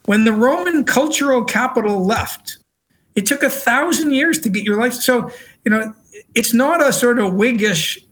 [0.07, 2.59] When the Roman cultural capital left,
[3.15, 4.95] it took a thousand years to get your life.
[4.95, 5.31] So
[5.67, 5.93] you know,
[6.35, 8.06] it's not a sort of Whiggish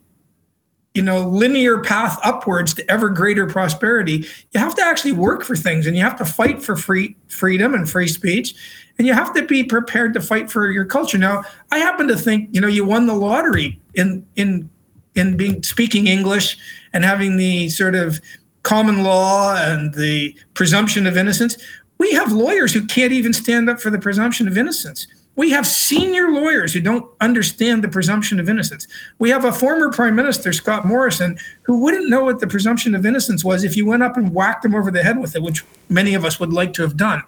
[0.94, 5.57] you know linear path upwards to ever greater prosperity you have to actually work for
[5.57, 8.54] things and you have to fight for free freedom and free speech
[8.98, 11.18] and you have to be prepared to fight for your culture.
[11.18, 14.70] Now, I happen to think, you know, you won the lottery in in
[15.14, 16.57] in being speaking English
[16.92, 18.20] and having the sort of
[18.62, 21.57] common law and the presumption of innocence.
[21.98, 25.07] We have lawyers who can't even stand up for the presumption of innocence.
[25.37, 28.87] We have senior lawyers who don't understand the presumption of innocence.
[29.18, 33.05] We have a former prime minister, Scott Morrison, who wouldn't know what the presumption of
[33.05, 35.64] innocence was if you went up and whacked him over the head with it, which
[35.88, 37.23] many of us would like to have done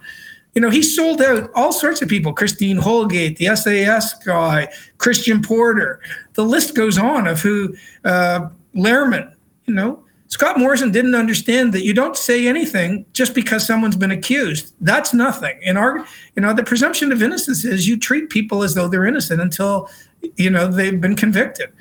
[0.57, 4.67] you know, he sold out all sorts of people Christine Holgate, the SAS guy,
[4.97, 6.01] Christian Porter.
[6.33, 9.31] The list goes on of who, uh, Lehrmann,
[9.67, 10.03] you know.
[10.27, 14.73] Scott Morrison didn't understand that you don't say anything just because someone's been accused.
[14.81, 15.57] That's nothing.
[15.61, 19.05] In our, you know, the presumption of innocence is you treat people as though they're
[19.05, 19.89] innocent until,
[20.35, 21.71] you know, they've been convicted.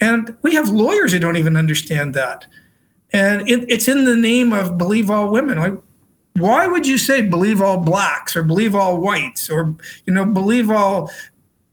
[0.00, 2.46] And we have lawyers who don't even understand that.
[3.12, 5.58] And it, it's in the name of believe all women.
[5.58, 5.74] Like,
[6.38, 10.70] why would you say believe all blacks or believe all whites or you know believe
[10.70, 11.10] all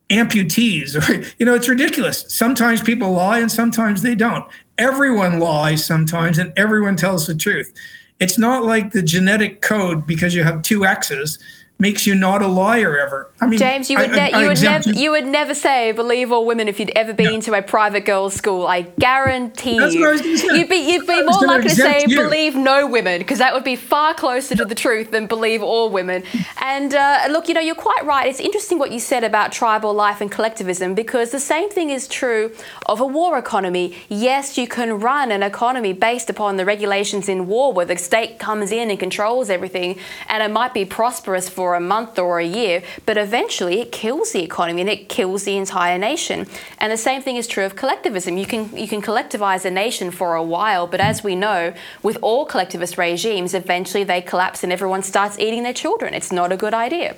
[0.09, 4.45] amputees or you know it's ridiculous sometimes people lie and sometimes they don't
[4.77, 7.73] everyone lies sometimes and everyone tells the truth.
[8.19, 11.39] It's not like the genetic code because you have two x's
[11.79, 13.29] makes you not a liar ever.
[13.41, 15.91] I mean, James, you would, ne- I, I, you, would never, you would never say
[15.91, 18.65] believe all women if you'd ever been to a private girls' school.
[18.65, 20.55] I guarantee That's you.
[20.55, 22.15] You'd be, you'd be more likely to say you.
[22.15, 25.89] believe no women because that would be far closer to the truth than believe all
[25.89, 26.23] women.
[26.61, 28.27] And uh, look, you know, you're quite right.
[28.27, 32.07] It's interesting what you said about tribal life and collectivism because the same thing is
[32.07, 32.55] true
[32.85, 33.97] of a war economy.
[34.07, 38.39] Yes, you can run an economy based upon the regulations in war where the state
[38.39, 42.39] comes in and controls everything and it might be prosperous for for a month or
[42.39, 46.45] a year, but eventually it kills the economy and it kills the entire nation.
[46.77, 48.37] And the same thing is true of collectivism.
[48.37, 51.73] You can you can collectivize a nation for a while, but as we know,
[52.07, 56.13] with all collectivist regimes, eventually they collapse and everyone starts eating their children.
[56.13, 57.15] It's not a good idea.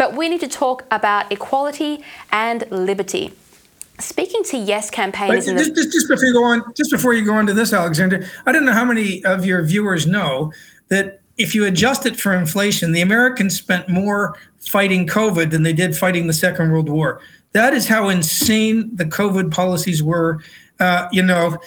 [0.00, 3.32] But we need to talk about equality and liberty.
[3.98, 7.34] Speaking to Yes campaigners, just, just, just before you go on, just before you go
[7.34, 10.52] on to this, Alexander, I don't know how many of your viewers know
[10.86, 15.72] that if you adjust it for inflation, the Americans spent more fighting COVID than they
[15.72, 17.20] did fighting the Second World War.
[17.52, 20.40] That is how insane the COVID policies were.
[20.80, 21.58] Uh, you know,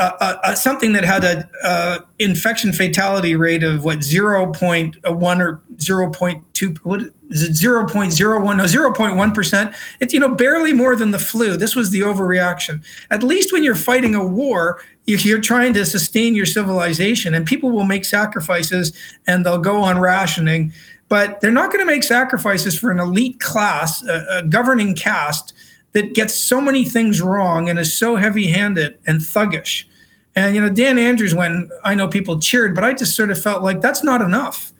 [0.00, 5.62] uh, uh, uh something that had a uh, infection fatality rate of what 0.1 or
[5.76, 7.00] 0.2 what
[7.30, 11.76] is it 0.01 no 0.1 percent it's you know barely more than the flu this
[11.76, 16.46] was the overreaction at least when you're fighting a war you're trying to sustain your
[16.46, 18.92] civilization and people will make sacrifices
[19.26, 20.72] and they'll go on rationing
[21.08, 25.52] but they're not going to make sacrifices for an elite class a, a governing caste
[25.92, 29.84] that gets so many things wrong and is so heavy-handed and thuggish.
[30.36, 33.40] And you know dan andrews when i know people cheered but i just sort of
[33.40, 34.72] felt like that's not enough.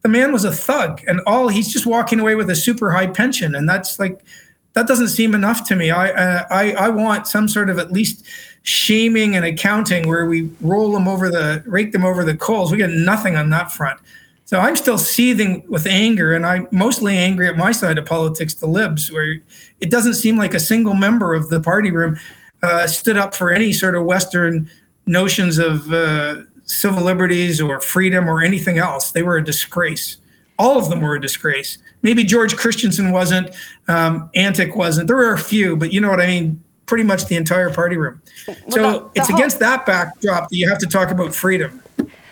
[0.00, 3.08] The man was a thug and all he's just walking away with a super high
[3.08, 4.24] pension and that's like
[4.72, 5.90] that doesn't seem enough to me.
[5.90, 8.24] I uh, i i want some sort of at least
[8.64, 12.72] shaming and accounting where we roll them over the rake them over the coals.
[12.72, 14.00] We get nothing on that front.
[14.46, 18.54] So I'm still seething with anger, and I'm mostly angry at my side of politics,
[18.54, 19.36] the libs, where
[19.80, 22.18] it doesn't seem like a single member of the party room
[22.62, 24.70] uh, stood up for any sort of Western
[25.06, 29.12] notions of uh, civil liberties or freedom or anything else.
[29.12, 30.18] They were a disgrace.
[30.58, 31.78] All of them were a disgrace.
[32.02, 33.54] Maybe George Christensen wasn't,
[33.88, 35.08] um, Antic wasn't.
[35.08, 37.96] There were a few, but you know what I mean pretty much the entire party
[37.96, 38.20] room.
[38.46, 41.34] Well, so the, the it's whole, against that backdrop that you have to talk about
[41.34, 41.82] freedom.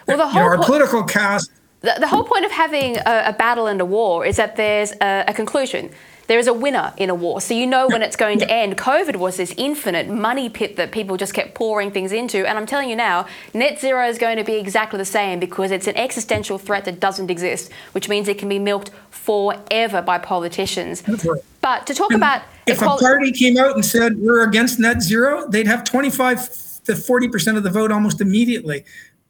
[0.07, 1.51] Well, the whole you know, our po- political cast.
[1.81, 4.93] The, the, whole point of having a, a, battle and a war is that there's
[5.01, 5.91] a, a conclusion
[6.33, 7.41] there is a winner in a war.
[7.41, 8.79] So you know when it's going to end.
[8.79, 12.49] COVID was this infinite money pit that people just kept pouring things into.
[12.49, 15.71] And I'm telling you now, net zero is going to be exactly the same because
[15.71, 18.91] it's an existential threat that doesn't exist, which means it can be milked
[19.23, 21.03] forever by politicians.
[21.07, 21.41] Right.
[21.61, 22.43] But to talk and about.
[22.67, 26.49] If a party came out and said we're against net zero, they'd have 25
[26.85, 28.85] to 40% of the vote almost immediately.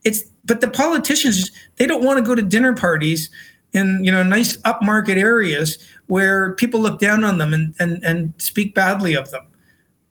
[0.04, 3.30] It's but the politicians they don't want to go to dinner parties
[3.72, 8.34] in you know nice upmarket areas where people look down on them and, and, and
[8.38, 9.46] speak badly of them.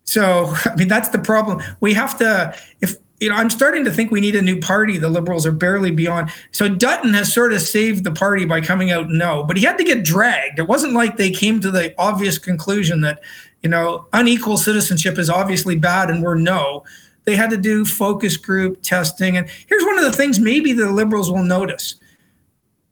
[0.04, 1.62] So, I mean, that's the problem.
[1.80, 4.98] We have to, if, you know, I'm starting to think we need a new party.
[4.98, 6.32] The liberals are barely beyond.
[6.52, 9.78] So Dutton has sort of saved the party by coming out no, but he had
[9.78, 10.58] to get dragged.
[10.58, 13.22] It wasn't like they came to the obvious conclusion that,
[13.62, 16.84] you know, unequal citizenship is obviously bad and we're no.
[17.26, 19.38] They had to do focus group testing.
[19.38, 21.96] And here's one of the things maybe the liberals will notice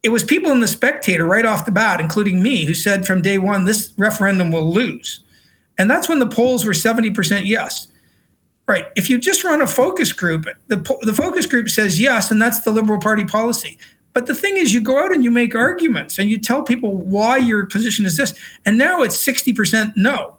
[0.04, 3.20] it was people in the spectator right off the bat, including me, who said from
[3.20, 5.24] day one, this referendum will lose.
[5.76, 7.88] And that's when the polls were 70% yes.
[8.70, 8.86] Right.
[8.94, 12.60] If you just run a focus group, the, the focus group says yes, and that's
[12.60, 13.76] the Liberal Party policy.
[14.12, 16.96] But the thing is, you go out and you make arguments and you tell people
[16.96, 18.32] why your position is this.
[18.64, 20.36] And now it's 60% no.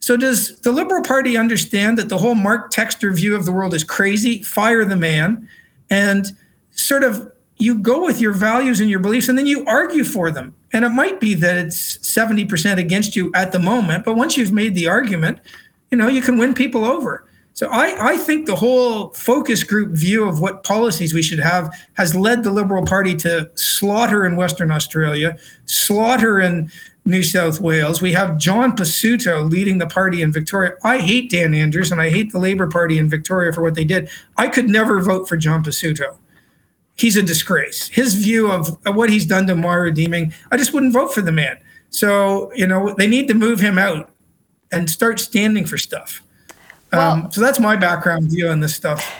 [0.00, 3.72] So, does the Liberal Party understand that the whole Mark Textor view of the world
[3.72, 4.42] is crazy?
[4.42, 5.48] Fire the man
[5.88, 6.26] and
[6.72, 10.30] sort of you go with your values and your beliefs and then you argue for
[10.30, 10.54] them.
[10.74, 14.52] And it might be that it's 70% against you at the moment, but once you've
[14.52, 15.38] made the argument,
[15.90, 17.26] you know, you can win people over.
[17.54, 21.70] So I, I think the whole focus group view of what policies we should have
[21.94, 25.36] has led the Liberal Party to slaughter in Western Australia,
[25.66, 26.70] slaughter in
[27.04, 28.00] New South Wales.
[28.00, 30.72] We have John Pesutto leading the party in Victoria.
[30.82, 33.84] I hate Dan Andrews and I hate the Labor Party in Victoria for what they
[33.84, 34.08] did.
[34.38, 36.16] I could never vote for John Pesutto
[36.96, 37.88] he's a disgrace.
[37.88, 41.32] His view of what he's done to Moira Deeming, I just wouldn't vote for the
[41.32, 41.58] man.
[41.90, 44.10] So, you know, they need to move him out
[44.70, 46.22] and start standing for stuff.
[46.92, 49.10] Well, um, so that's my background view on this stuff.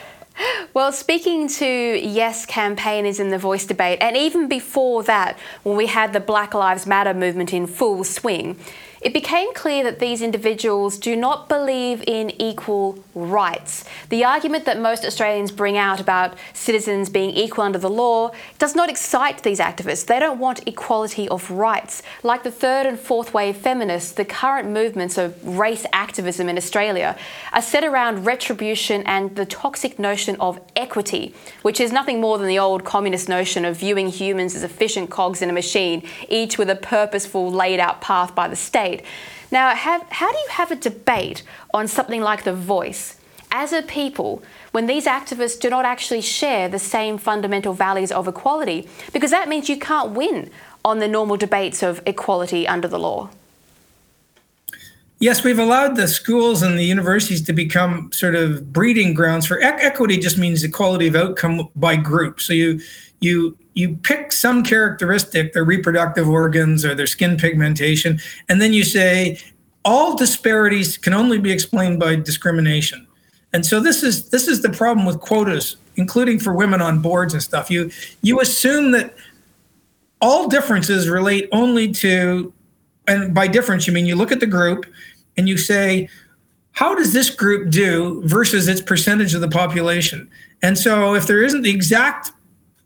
[0.75, 5.87] Well, speaking to Yes campaigners in the voice debate, and even before that, when we
[5.87, 8.59] had the Black Lives Matter movement in full swing,
[9.03, 13.85] it became clear that these individuals do not believe in equal rights.
[14.11, 18.77] The argument that most Australians bring out about citizens being equal under the law does
[18.77, 20.07] not excite these activists.
[20.07, 22.03] They don't want equality of rights.
[22.23, 27.19] Like the third and fourth wave feminists, the current movements of race activism in Australia
[27.53, 32.47] are set around retribution and the toxic notion of equity, which is nothing more than
[32.47, 36.71] the old communist notion of viewing humans as efficient cogs in a machine, each with
[36.71, 39.07] a purposeful laid out path by the state debate.
[39.51, 41.43] Now, have, how do you have a debate
[41.75, 43.19] on something like The Voice
[43.51, 48.27] as a people when these activists do not actually share the same fundamental values of
[48.29, 48.89] equality?
[49.13, 50.51] Because that means you can't win
[50.85, 53.31] on the normal debates of equality under the law.
[55.21, 59.61] Yes, we've allowed the schools and the universities to become sort of breeding grounds for
[59.61, 60.19] e- equity.
[60.19, 62.41] Just means equality of outcome by group.
[62.41, 62.81] So you
[63.21, 68.85] you you pick some characteristic, their reproductive organs or their skin pigmentation, and then you
[68.85, 69.39] say
[69.85, 73.07] all disparities can only be explained by discrimination.
[73.53, 77.35] And so this is this is the problem with quotas, including for women on boards
[77.35, 77.71] and stuff.
[77.71, 77.91] You
[78.23, 79.15] you assume that
[80.21, 82.53] all differences relate only to,
[83.09, 84.87] and by difference you mean you look at the group
[85.37, 86.09] and you say,
[86.73, 90.31] how does this group do versus its percentage of the population?
[90.63, 92.31] And so if there isn't the exact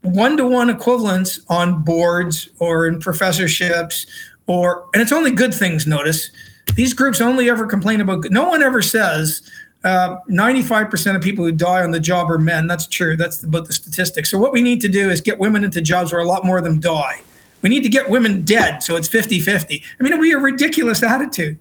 [0.06, 4.06] one to one equivalents on boards or in professorships
[4.46, 6.30] or and it's only good things notice.
[6.74, 9.48] These groups only ever complain about no one ever says
[9.84, 12.66] uh, 95% of people who die on the job are men.
[12.66, 13.16] That's true.
[13.16, 14.30] That's about the statistics.
[14.30, 16.58] So what we need to do is get women into jobs where a lot more
[16.58, 17.20] of them die.
[17.62, 20.38] We need to get women dead so it's 50-50 i mean it would be a
[20.38, 21.58] ridiculous attitude.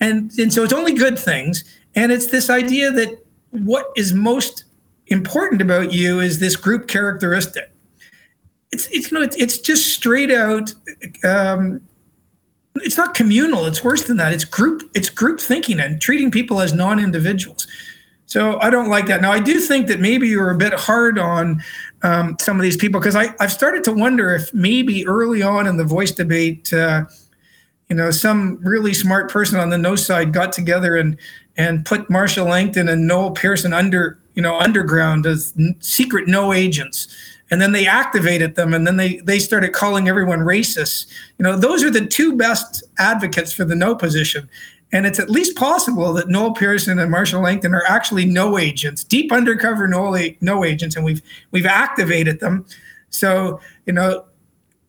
[0.00, 1.64] And and so it's only good things.
[1.94, 4.64] And it's this idea that what is most
[5.08, 7.72] important about you is this group characteristic
[8.72, 10.74] it's it's you know it's, it's just straight out
[11.24, 11.80] um,
[12.76, 14.32] it's not communal it's worse than that.
[14.32, 17.66] It's group it's group thinking and treating people as non-individuals.
[18.26, 19.22] So i don't like that.
[19.22, 21.62] Now i do think that maybe you're a bit hard on
[22.02, 25.76] um, some of these people because i've started to wonder if maybe early on in
[25.76, 27.04] the voice debate uh,
[27.88, 31.16] you know some really smart person on the no side got together and
[31.56, 37.08] and put marcia langton and noel pearson under you know underground as secret no agents
[37.50, 41.06] and then they activated them and then they they started calling everyone racist
[41.38, 44.48] you know those are the two best advocates for the no position
[44.92, 49.04] and it's at least possible that Noel Pearson and Marcia Langton are actually no agents,
[49.04, 52.64] deep undercover no, no agents, and we've we've activated them.
[53.10, 54.24] So you know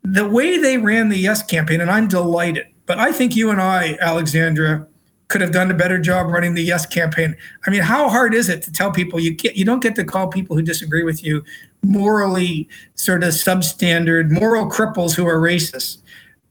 [0.03, 2.67] the way they ran the Yes campaign, and I'm delighted.
[2.85, 4.87] But I think you and I, Alexandra,
[5.29, 7.37] could have done a better job running the Yes campaign.
[7.65, 10.03] I mean, how hard is it to tell people you get you don't get to
[10.03, 11.43] call people who disagree with you
[11.81, 15.99] morally sort of substandard, moral cripples who are racist.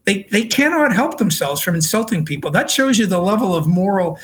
[0.05, 2.51] They, they cannot help themselves from insulting people.
[2.51, 4.18] That shows you the level of moral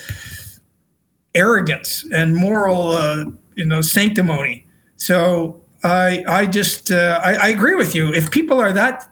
[1.35, 3.25] arrogance and moral, uh,
[3.55, 4.67] you know, sanctimony.
[4.97, 8.15] So I, I just, uh, I, I agree with you.
[8.15, 9.11] If people are that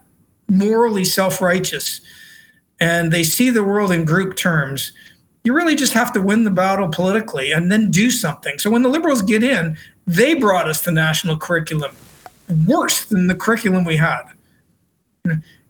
[0.48, 2.00] morally self-righteous
[2.80, 4.92] and they see the world in group terms,
[5.44, 8.58] you really just have to win the battle politically and then do something.
[8.58, 9.76] So when the liberals get in,
[10.06, 11.94] they brought us the national curriculum
[12.66, 14.22] worse than the curriculum we had.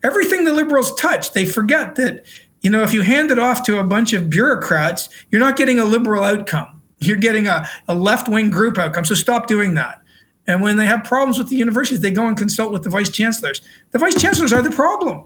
[0.03, 2.25] everything the liberals touch, they forget that,
[2.63, 5.79] you know, if you hand it off to a bunch of bureaucrats, you're not getting
[5.79, 6.83] a liberal outcome.
[6.99, 9.05] You're getting a, a left wing group outcome.
[9.05, 10.01] So stop doing that.
[10.47, 13.11] And when they have problems with the universities, they go and consult with the vice
[13.11, 13.61] chancellors.
[13.91, 15.25] The vice chancellors are the problem.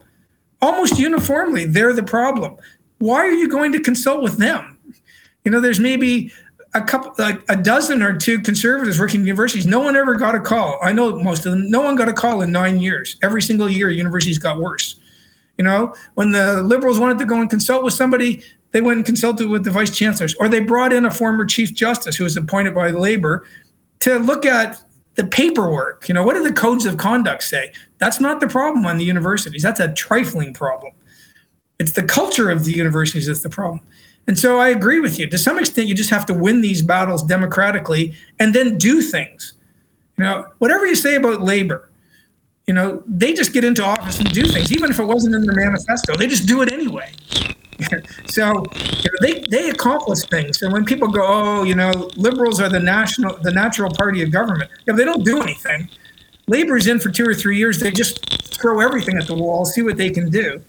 [0.63, 2.57] Almost uniformly, they're the problem.
[2.99, 4.79] Why are you going to consult with them?
[5.45, 6.33] You know, there's maybe
[6.75, 9.67] a couple, like a dozen or two conservatives working in universities.
[9.67, 10.79] No one ever got a call.
[10.83, 11.71] I know most of them.
[11.71, 13.17] No one got a call in nine years.
[13.23, 14.97] Every single year, universities got worse.
[15.59, 18.43] You know, when the liberals wanted to go and consult with somebody,
[18.73, 21.73] they went and consulted with the vice chancellors, or they brought in a former chief
[21.73, 23.47] justice who was appointed by Labor
[24.01, 24.83] to look at
[25.15, 26.09] the paperwork.
[26.09, 27.73] You know, what do the codes of conduct say?
[27.99, 29.63] That's not the problem on the universities.
[29.63, 30.93] That's a trifling problem.
[31.79, 33.81] It's the culture of the universities that's the problem.
[34.27, 35.29] And so I agree with you.
[35.29, 39.53] To some extent, you just have to win these battles democratically and then do things.
[40.16, 41.91] You know, whatever you say about labor,
[42.66, 45.43] you know, they just get into office and do things, even if it wasn't in
[45.43, 46.16] their manifesto.
[46.16, 47.12] They just do it anyway.
[48.27, 50.62] so you know, they they accomplish things.
[50.62, 54.33] And when people go, oh, you know, liberals are the national, the natural party of
[54.33, 55.89] government, yeah, they don't do anything.
[56.49, 57.79] Labor's in for two or three years.
[57.79, 58.24] They just
[58.55, 60.62] throw everything at the wall, see what they can do.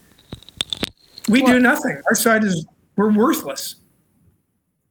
[1.28, 2.02] We well, do nothing.
[2.08, 2.66] Our side is
[2.96, 3.76] we're worthless.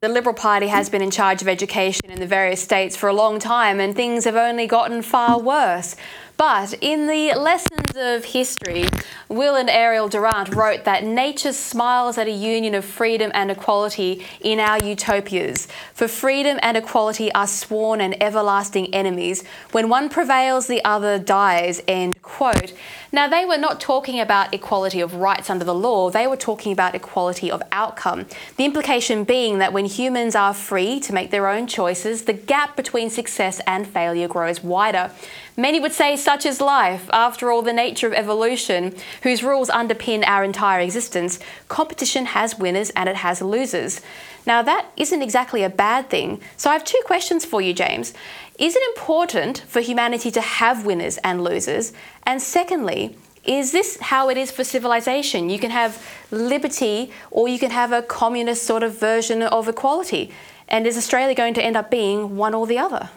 [0.01, 3.15] The Liberal Party has been in charge of education in the various states for a
[3.15, 5.97] long time, and things have only gotten far worse.
[6.37, 8.85] But in the lessons of history,
[9.29, 14.25] Will and Ariel Durant wrote that nature smiles at a union of freedom and equality
[14.41, 15.67] in our utopias.
[15.95, 19.45] For freedom and equality are sworn and everlasting enemies.
[19.73, 21.83] When one prevails, the other dies.
[21.89, 22.75] End quote.
[23.13, 26.73] Now, they were not talking about equality of rights under the law, they were talking
[26.73, 28.27] about equality of outcome.
[28.57, 32.77] The implication being that when humans are free to make their own choices, the gap
[32.77, 35.13] between success and failure grows wider.
[35.59, 37.09] Many would say such is life.
[37.13, 41.39] After all, the nature of evolution, whose rules underpin our entire existence,
[41.69, 44.03] competition has winners and it has losers.
[44.47, 46.43] Now, that isn't exactly a bad thing.
[46.59, 48.13] So, I have two questions for you, James.
[48.59, 51.95] Is it important for humanity to have winners and losers?
[52.25, 55.49] And secondly, is this how it is for civilization?
[55.49, 60.33] You can have liberty or you can have a communist sort of version of equality.
[60.69, 63.09] And is Australia going to end up being one or the other?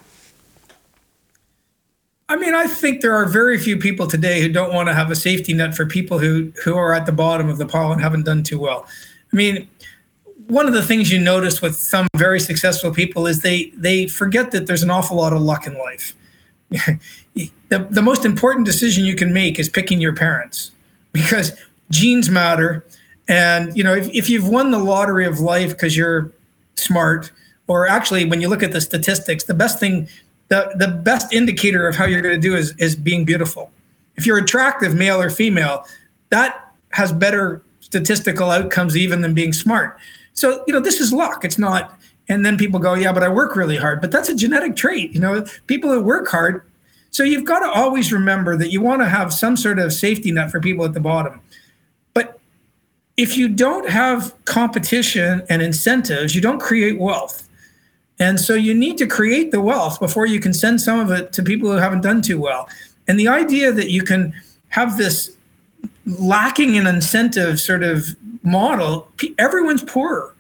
[2.30, 5.10] I mean, I think there are very few people today who don't want to have
[5.10, 8.00] a safety net for people who who are at the bottom of the pile and
[8.00, 8.86] haven't done too well.
[9.34, 9.68] I mean,
[10.48, 14.52] one of the things you notice with some very successful people is they they forget
[14.52, 16.14] that there's an awful lot of luck in life.
[16.70, 20.70] the, the most important decision you can make is picking your parents
[21.14, 21.54] because
[21.90, 22.86] genes matter.
[23.28, 26.32] And you know, if, if you've won the lottery of life because you're
[26.76, 27.32] smart,
[27.68, 30.08] or actually when you look at the statistics, the best thing,
[30.50, 33.72] the, the best indicator of how you're going to do is, is being beautiful.
[34.16, 35.86] If you're attractive, male or female,
[36.30, 39.98] that has better statistical outcomes even than being smart.
[40.34, 41.44] So, you know, this is luck.
[41.46, 41.98] It's not,
[42.28, 44.02] and then people go, yeah, but I work really hard.
[44.02, 45.14] But that's a genetic trait.
[45.14, 46.64] You know, people that work hard.
[47.12, 50.32] So you've got to always remember that you want to have some sort of safety
[50.32, 51.42] net for people at the bottom.
[52.14, 52.40] But
[53.18, 57.49] if you don't have competition and incentives, you don't create wealth.
[58.20, 61.32] And so you need to create the wealth before you can send some of it
[61.34, 62.68] to people who haven't done too well.
[63.08, 64.34] And the idea that you can
[64.70, 65.36] have this
[66.06, 68.06] lacking in incentive sort of
[68.44, 69.08] model,
[69.38, 70.36] everyone's poorer.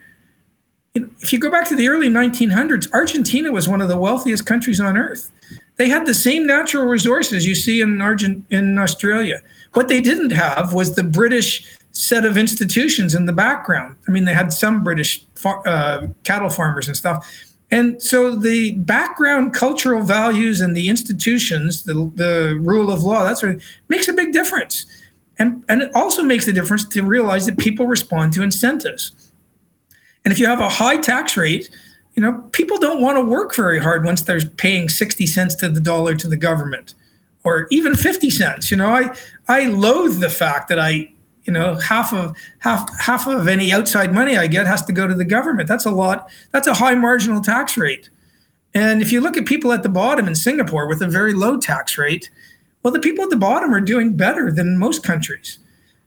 [0.94, 4.82] If you go back to the early 1900s, Argentina was one of the wealthiest countries
[4.82, 5.32] on earth.
[5.78, 9.42] They had the same natural resources you see in Argent in Australia.
[9.74, 13.96] What they didn't have was the British set of institutions in the background.
[14.08, 17.49] I mean, they had some British far, uh, cattle farmers and stuff.
[17.72, 23.38] And so the background cultural values and the institutions, the, the rule of law, that
[23.38, 24.86] sort of makes a big difference.
[25.38, 29.32] And, and it also makes a difference to realize that people respond to incentives.
[30.26, 31.70] And if you have a high tax rate,
[32.16, 35.70] you know, people don't want to work very hard once they're paying 60 cents to
[35.70, 36.96] the dollar to the government
[37.44, 38.72] or even 50 cents.
[38.72, 39.16] You know, I
[39.48, 41.12] I loathe the fact that I,
[41.44, 45.08] you know, half of half half of any outside money I get has to go
[45.08, 45.68] to the government.
[45.68, 46.30] That's a lot.
[46.52, 48.10] That's a high marginal tax rate.
[48.74, 51.58] And if you look at people at the bottom in Singapore with a very low
[51.58, 52.30] tax rate,
[52.84, 55.60] well, the people at the bottom are doing better than most countries.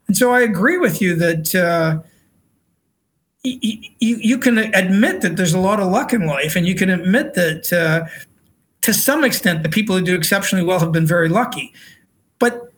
[0.07, 2.03] And so I agree with you that uh,
[3.43, 6.91] you, you can admit that there's a lot of luck in life, and you can
[6.91, 8.07] admit that uh,
[8.83, 11.72] to some extent the people who do exceptionally well have been very lucky.
[12.39, 12.72] But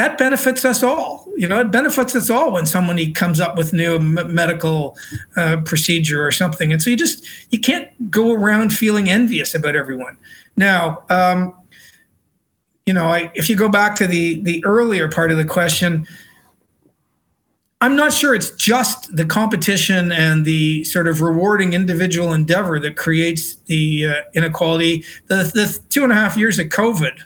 [0.00, 1.26] that benefits us all.
[1.36, 4.96] You know, it benefits us all when somebody comes up with new medical
[5.36, 6.72] uh, procedure or something.
[6.72, 10.16] And so you just you can't go around feeling envious about everyone.
[10.56, 11.54] Now, um,
[12.86, 16.08] you know, I, if you go back to the the earlier part of the question,
[17.82, 22.96] I'm not sure it's just the competition and the sort of rewarding individual endeavor that
[22.96, 25.04] creates the uh, inequality.
[25.26, 27.20] The the two and a half years of COVID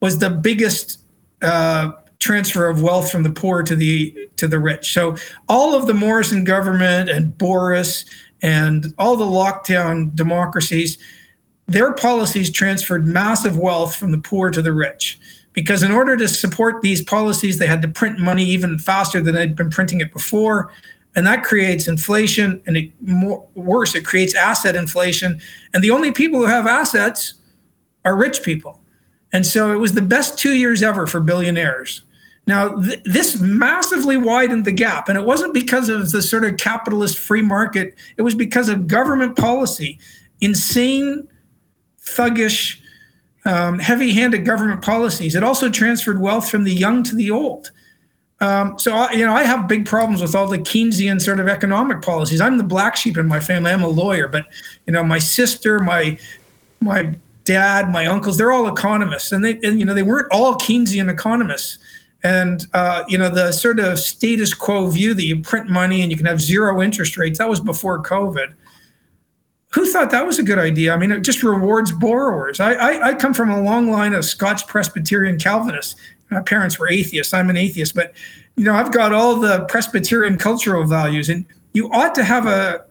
[0.00, 0.98] was the biggest
[1.42, 4.92] uh, transfer of wealth from the poor to the to the rich.
[4.92, 5.16] So
[5.48, 8.04] all of the Morrison government and Boris
[8.42, 10.98] and all the lockdown democracies
[11.72, 15.18] their policies transferred massive wealth from the poor to the rich.
[15.52, 19.34] Because in order to support these policies, they had to print money even faster than
[19.34, 20.72] they'd been printing it before.
[21.14, 25.40] And that creates inflation, and it, more, worse, it creates asset inflation.
[25.74, 27.34] And the only people who have assets
[28.04, 28.80] are rich people.
[29.32, 32.02] And so it was the best two years ever for billionaires.
[32.46, 36.56] Now, th- this massively widened the gap, and it wasn't because of the sort of
[36.56, 39.98] capitalist free market, it was because of government policy,
[40.40, 41.28] insane
[42.04, 42.78] thuggish,
[43.44, 45.34] um, heavy handed government policies.
[45.34, 47.70] It also transferred wealth from the young to the old.
[48.40, 51.46] Um, so, I, you know, I have big problems with all the Keynesian sort of
[51.46, 52.40] economic policies.
[52.40, 53.70] I'm the black sheep in my family.
[53.70, 54.46] I'm a lawyer, but,
[54.84, 56.18] you know, my sister, my,
[56.80, 57.14] my
[57.44, 59.32] dad, my uncles, they're all economists.
[59.32, 61.78] And they, and, you know, they weren't all Keynesian economists.
[62.24, 66.10] And uh, you know the sort of status quo view that you print money and
[66.12, 67.38] you can have zero interest rates.
[67.38, 68.54] That was before COVID
[69.72, 70.92] who thought that was a good idea?
[70.92, 72.60] I mean, it just rewards borrowers.
[72.60, 75.96] I, I, I come from a long line of Scotch Presbyterian Calvinists.
[76.30, 77.32] My parents were atheists.
[77.32, 78.12] I'm an atheist, but
[78.56, 82.84] you know, I've got all the Presbyterian cultural values, and you ought to have a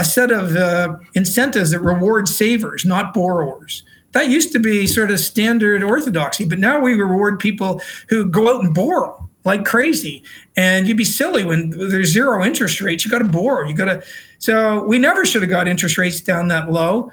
[0.00, 3.82] a set of uh, incentives that reward savers, not borrowers.
[4.12, 8.56] That used to be sort of standard orthodoxy, but now we reward people who go
[8.56, 10.22] out and borrow like crazy.
[10.56, 13.04] And you'd be silly when there's zero interest rates.
[13.04, 13.68] You got to borrow.
[13.68, 14.02] You got to.
[14.38, 17.12] So we never should have got interest rates down that low.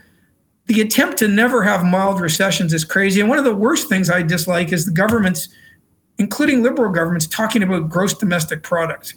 [0.67, 3.19] The attempt to never have mild recessions is crazy.
[3.19, 5.49] And one of the worst things I dislike is the governments,
[6.17, 9.13] including liberal governments, talking about gross domestic product.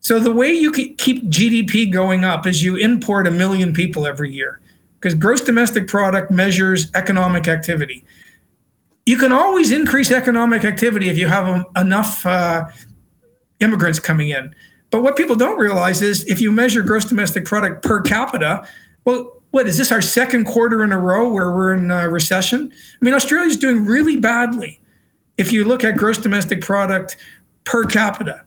[0.00, 4.32] So the way you keep GDP going up is you import a million people every
[4.32, 4.60] year
[4.98, 8.04] because gross domestic product measures economic activity
[9.10, 12.64] you can always increase economic activity if you have enough uh,
[13.60, 14.54] immigrants coming in.
[14.90, 18.66] But what people don't realize is if you measure gross domestic product per capita,
[19.04, 22.72] well, what is this our second quarter in a row where we're in a recession?
[22.72, 24.80] I mean, Australia's doing really badly
[25.38, 27.16] if you look at gross domestic product
[27.64, 28.44] per capita,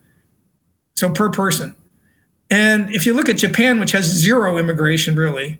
[1.04, 1.76] so per person.
[2.50, 5.60] And if you look at Japan, which has zero immigration really,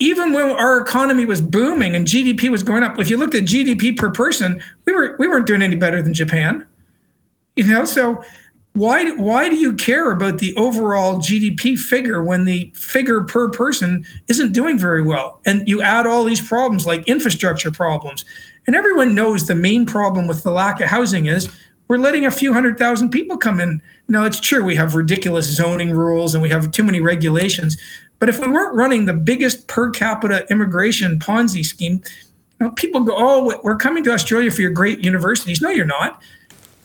[0.00, 3.44] even when our economy was booming and GDP was going up, if you looked at
[3.44, 6.66] GDP per person, we were we weren't doing any better than Japan.
[7.54, 8.24] You know, so
[8.72, 14.04] why why do you care about the overall GDP figure when the figure per person
[14.26, 15.40] isn't doing very well?
[15.46, 18.24] And you add all these problems like infrastructure problems.
[18.66, 21.48] And everyone knows the main problem with the lack of housing is
[21.90, 23.82] we're letting a few hundred thousand people come in.
[24.06, 27.76] Now it's true we have ridiculous zoning rules and we have too many regulations,
[28.20, 32.00] but if we weren't running the biggest per capita immigration Ponzi scheme,
[32.60, 35.84] you know, people go, "Oh, we're coming to Australia for your great universities." No, you're
[35.84, 36.22] not.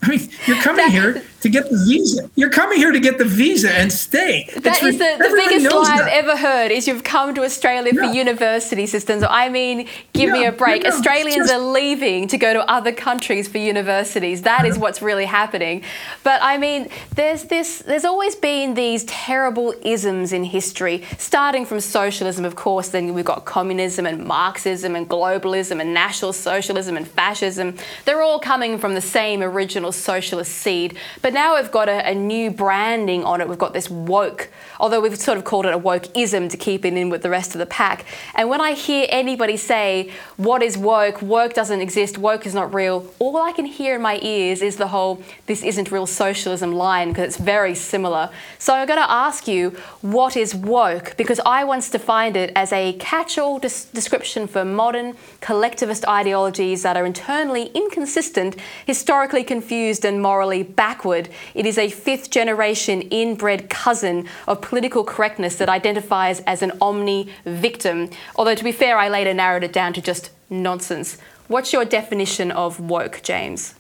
[0.06, 2.30] I mean, you're coming here to get the visa.
[2.36, 4.50] You're coming here to get the visa and stay.
[4.58, 8.08] That is the, the biggest lie I've ever heard is you've come to Australia yeah.
[8.08, 9.24] for university systems.
[9.24, 10.86] I mean, give yeah, me a break.
[10.86, 14.44] Australians just, are leaving to go to other countries for universities.
[14.44, 15.84] That is what's really happening.
[16.24, 21.80] But I mean, there's this there's always been these terrible isms in history, starting from
[21.80, 27.08] socialism, of course, then we've got communism and Marxism and globalism and National Socialism and
[27.08, 27.76] fascism.
[28.06, 30.98] They're all coming from the same original socialist seed.
[31.22, 33.50] But now we've got a, a, new branding on it.
[33.50, 36.94] We've got this woke, although we've sort of called it a wokeism to keep it
[36.94, 38.06] in with the rest of the pack.
[38.36, 41.22] And when I hear anybody say, what is woke?
[41.22, 42.18] Woke doesn't exist.
[42.18, 43.12] Woke is not real.
[43.20, 47.10] All I can hear in my ears is the whole, this isn't real socialism line
[47.10, 48.30] because it's very similar.
[48.60, 49.72] So I'm going to ask you,
[50.02, 51.16] what is woke?
[51.18, 56.98] Because I once defined it as a catch-all des- description for modern collectivist ideologies that
[56.98, 61.30] are internally inconsistent, historically confused confused and morally backward.
[61.54, 67.30] It is a fifth generation inbred cousin of political correctness that identifies as an omni
[67.46, 68.10] victim.
[68.36, 71.20] Although, to be fair, I later narrowed it down to just nonsense.
[71.48, 73.76] What's your definition of woke, James?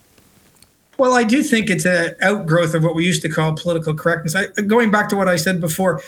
[1.00, 4.36] Well, I do think it's an outgrowth of what we used to call political correctness.
[4.36, 6.04] I, going back to what I said before,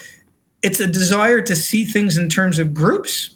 [0.62, 3.32] it's a desire to see things in terms of groups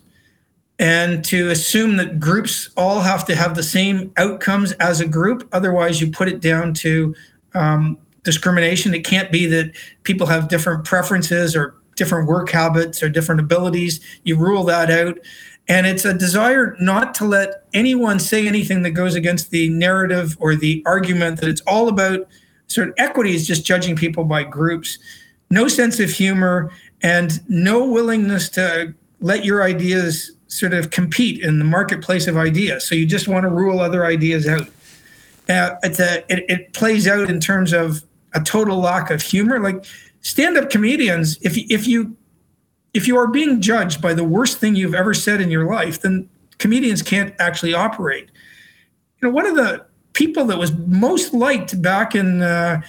[0.79, 5.47] and to assume that groups all have to have the same outcomes as a group.
[5.51, 7.15] Otherwise, you put it down to
[7.53, 8.93] um, discrimination.
[8.93, 13.99] It can't be that people have different preferences or different work habits or different abilities.
[14.23, 15.19] You rule that out.
[15.67, 20.35] And it's a desire not to let anyone say anything that goes against the narrative
[20.39, 22.27] or the argument that it's all about
[22.67, 24.97] sort of equity is just judging people by groups.
[25.49, 26.71] No sense of humor
[27.03, 32.85] and no willingness to let your ideas sort of compete in the marketplace of ideas.
[32.85, 34.67] So you just want to rule other ideas out.
[35.47, 39.59] A, it, it plays out in terms of a total lack of humor.
[39.59, 39.85] Like
[40.21, 42.15] stand-up comedians, if if you
[42.93, 46.01] if you are being judged by the worst thing you've ever said in your life,
[46.01, 48.29] then comedians can't actually operate.
[49.21, 52.81] You know, one of the people that was most liked back in uh,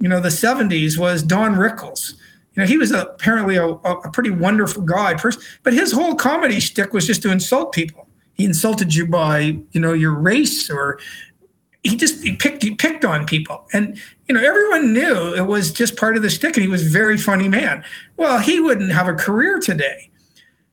[0.00, 2.14] you know the 70s was Don Rickles
[2.56, 6.58] you know, he was apparently a, a pretty wonderful guy, person, but his whole comedy
[6.58, 8.08] shtick was just to insult people.
[8.32, 10.98] He insulted you by, you know, your race, or
[11.82, 15.70] he just he picked he picked on people, and you know, everyone knew it was
[15.70, 17.84] just part of the shtick, and he was a very funny man.
[18.16, 20.10] Well, he wouldn't have a career today.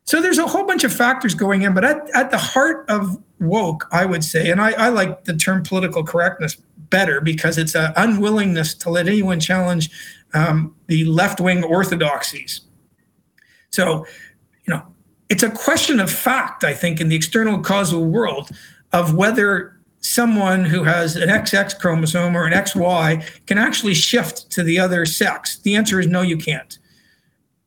[0.06, 3.18] So there's a whole bunch of factors going in, but at, at the heart of
[3.40, 6.58] woke, I would say, and I, I like the term political correctness
[6.90, 9.90] better because it's an unwillingness to let anyone challenge
[10.34, 12.62] um, the left wing orthodoxies.
[13.72, 14.06] So,
[14.66, 14.84] you know,
[15.30, 18.50] it's a question of fact, I think, in the external causal world
[18.92, 24.62] of whether someone who has an XX chromosome or an XY can actually shift to
[24.62, 25.58] the other sex.
[25.60, 26.78] The answer is no, you can't.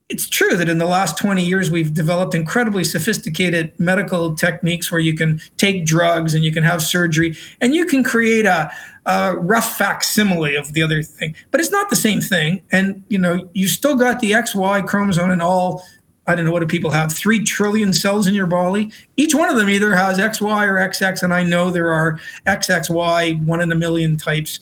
[0.09, 5.01] It's true that in the last 20 years, we've developed incredibly sophisticated medical techniques where
[5.01, 8.71] you can take drugs and you can have surgery and you can create a,
[9.05, 12.61] a rough facsimile of the other thing, but it's not the same thing.
[12.71, 15.83] And you know, you still got the XY chromosome and all.
[16.25, 18.91] I don't know what do people have three trillion cells in your body.
[19.15, 23.45] Each one of them either has XY or XX, and I know there are XXY
[23.45, 24.59] one in a million types.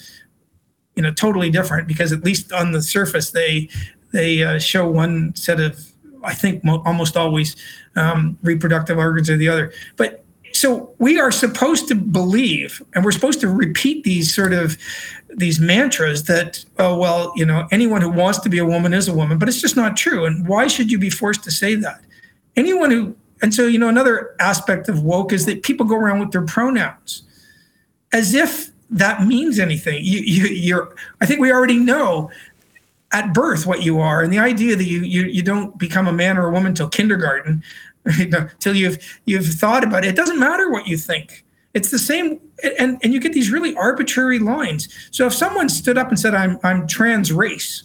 [0.95, 3.69] You know, totally different because at least on the surface they
[4.15, 5.79] they uh, show one set of
[6.23, 7.55] I think mo- almost always
[7.95, 9.71] um, reproductive organs or the other.
[9.95, 14.77] But so we are supposed to believe and we're supposed to repeat these sort of
[15.29, 19.09] these mantras that oh well you know anyone who wants to be a woman is
[19.09, 20.25] a woman but it's just not true.
[20.25, 22.01] And why should you be forced to say that?
[22.55, 26.19] Anyone who and so you know another aspect of woke is that people go around
[26.21, 27.23] with their pronouns
[28.13, 30.05] as if that means anything.
[30.05, 32.31] You, you you're i think we already know
[33.15, 36.13] at birth what you are and the idea that you you, you don't become a
[36.13, 37.63] man or a woman till kindergarten
[38.05, 40.09] until you've you've thought about it.
[40.09, 41.45] It doesn't matter what you think.
[41.73, 42.39] It's the same,
[42.79, 44.89] and and you get these really arbitrary lines.
[45.11, 47.83] So if someone stood up and said, "I'm I'm trans race,"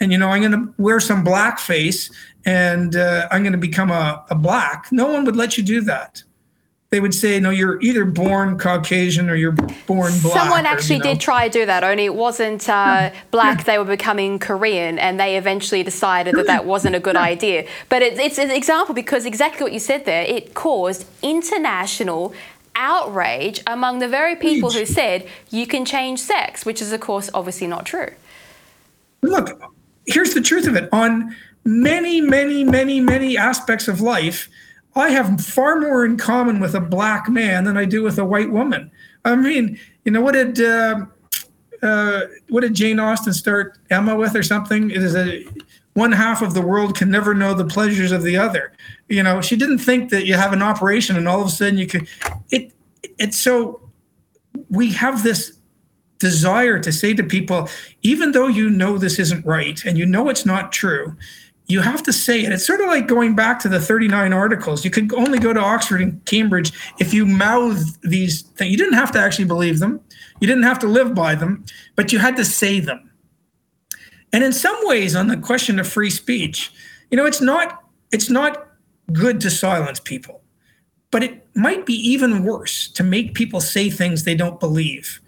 [0.00, 2.12] and you know i'm going to wear some blackface
[2.44, 5.80] and uh, i'm going to become a, a black no one would let you do
[5.80, 6.22] that
[6.94, 10.38] they would say, no, you're either born Caucasian or you're born black.
[10.38, 11.10] Someone actually or, you know.
[11.14, 13.58] did try to do that, only it wasn't uh, black.
[13.58, 13.64] Yeah.
[13.64, 17.22] They were becoming Korean, and they eventually decided that that wasn't a good yeah.
[17.22, 17.66] idea.
[17.88, 22.32] But it, it's an example because exactly what you said there, it caused international
[22.76, 27.28] outrage among the very people who said you can change sex, which is, of course,
[27.34, 28.10] obviously not true.
[29.22, 29.60] Look,
[30.06, 30.88] here's the truth of it.
[30.92, 31.34] On
[31.64, 34.48] many, many, many, many aspects of life,
[34.96, 38.24] I have far more in common with a black man than I do with a
[38.24, 38.90] white woman.
[39.24, 41.06] I mean, you know, what did uh,
[41.82, 44.90] uh, what did Jane Austen start Emma with or something?
[44.90, 45.44] It is a
[45.94, 48.72] one half of the world can never know the pleasures of the other.
[49.08, 51.78] You know, she didn't think that you have an operation and all of a sudden
[51.78, 52.08] you could.
[52.50, 52.72] It
[53.18, 53.80] it's so
[54.70, 55.58] we have this
[56.18, 57.68] desire to say to people,
[58.02, 61.16] even though you know this isn't right and you know it's not true,
[61.66, 62.52] you have to say it.
[62.52, 64.84] It's sort of like going back to the 39 articles.
[64.84, 68.70] You could only go to Oxford and Cambridge if you mouth these things.
[68.70, 70.00] You didn't have to actually believe them,
[70.40, 71.64] you didn't have to live by them,
[71.96, 73.10] but you had to say them.
[74.32, 76.72] And in some ways, on the question of free speech,
[77.10, 78.68] you know, it's not it's not
[79.12, 80.42] good to silence people,
[81.10, 85.20] but it might be even worse to make people say things they don't believe.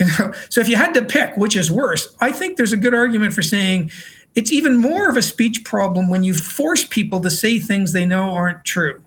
[0.00, 2.76] You know, so if you had to pick which is worse, I think there's a
[2.76, 3.90] good argument for saying
[4.34, 8.06] it's even more of a speech problem when you force people to say things they
[8.06, 9.02] know aren't true.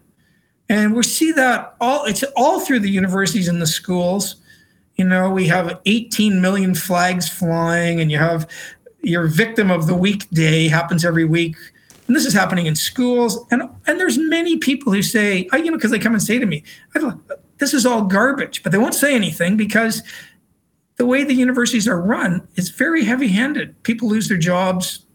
[0.68, 4.38] And we see that all it's all through the universities and the schools.
[4.96, 8.50] You know, we have 18 million flags flying, and you have
[9.02, 11.56] your victim of the week day happens every week.
[12.08, 13.46] And this is happening in schools.
[13.52, 16.46] And and there's many people who say, you know, because they come and say to
[16.46, 16.64] me,
[17.58, 20.04] this is all garbage, but they won't say anything because
[20.98, 23.82] the way the universities are run is very heavy handed.
[23.84, 25.06] People lose their jobs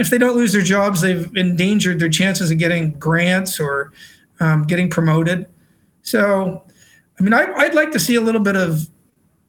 [0.00, 3.92] if they don't lose their jobs, they've endangered their chances of getting grants or
[4.40, 5.46] um, getting promoted.
[6.02, 6.62] So,
[7.18, 8.88] I mean, I, would like to see a little bit of,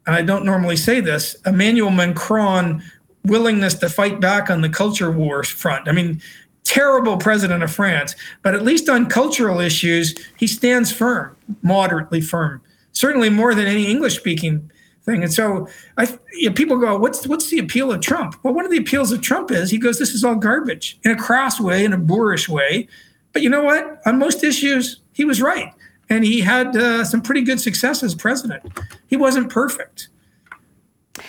[0.05, 2.83] I don't normally say this, Emmanuel Macron
[3.23, 5.87] willingness to fight back on the culture wars front.
[5.87, 6.21] I mean,
[6.63, 12.61] terrible president of France, but at least on cultural issues, he stands firm, moderately firm,
[12.91, 14.69] certainly more than any English speaking
[15.03, 15.23] thing.
[15.23, 18.35] And so I, you know, people go, what's what's the appeal of Trump?
[18.43, 21.11] Well, one of the appeals of Trump is he goes, this is all garbage in
[21.11, 22.87] a crass way, in a boorish way.
[23.33, 24.01] But you know what?
[24.05, 25.73] On most issues, he was right,
[26.09, 28.63] and he had uh, some pretty good success as president.
[29.07, 30.09] He wasn't perfect.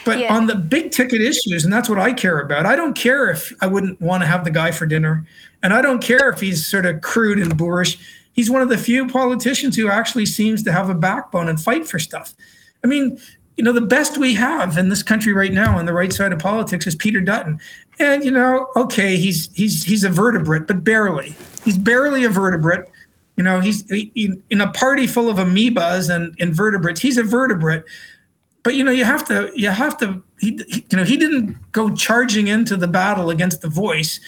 [0.05, 0.35] But yeah.
[0.35, 2.67] on the big ticket issues, and that's what I care about.
[2.67, 5.27] I don't care if I wouldn't want to have the guy for dinner,
[5.63, 7.99] and I don't care if he's sort of crude and boorish.
[8.33, 11.87] He's one of the few politicians who actually seems to have a backbone and fight
[11.87, 12.35] for stuff.
[12.83, 13.21] I mean,
[13.57, 16.33] you know, the best we have in this country right now on the right side
[16.33, 17.61] of politics is Peter Dutton.
[17.99, 21.37] And you know, okay, he's he's he's a vertebrate, but barely.
[21.65, 22.87] He's barely a vertebrate.
[23.37, 27.01] You know, he's he, in a party full of amoebas and invertebrates.
[27.01, 27.85] He's a vertebrate.
[28.63, 31.57] But you know, you have to you have to he, he you know, he didn't
[31.73, 34.21] go charging into the battle against the voice.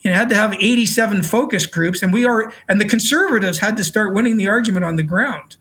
[0.00, 3.84] You had to have 87 focus groups, and we are and the conservatives had to
[3.84, 5.56] start winning the argument on the ground.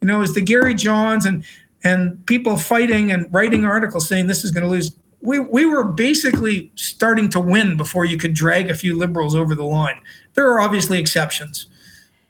[0.00, 1.44] You know, as the Gary Johns and
[1.84, 4.96] and people fighting and writing articles saying this is going to lose.
[5.20, 9.54] We, we were basically starting to win before you could drag a few liberals over
[9.54, 10.00] the line.
[10.34, 11.66] There are obviously exceptions,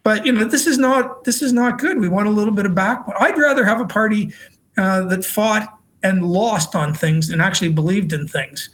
[0.02, 1.98] but you know this is not this is not good.
[1.98, 3.04] We want a little bit of back.
[3.18, 4.32] I'd rather have a party
[4.76, 8.68] uh, that fought and lost on things and actually believed in things.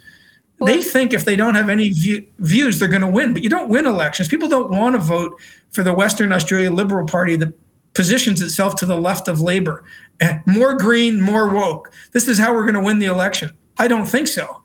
[0.59, 3.33] Well, they think if they don't have any view, views, they're going to win.
[3.33, 4.29] But you don't win elections.
[4.29, 7.55] People don't want to vote for the Western Australia Liberal Party that
[7.95, 9.85] positions itself to the left of labor.
[10.21, 11.93] Eh, more green, more woke.
[12.13, 13.51] This is how we're going to win the election.
[13.79, 14.63] I don't think so.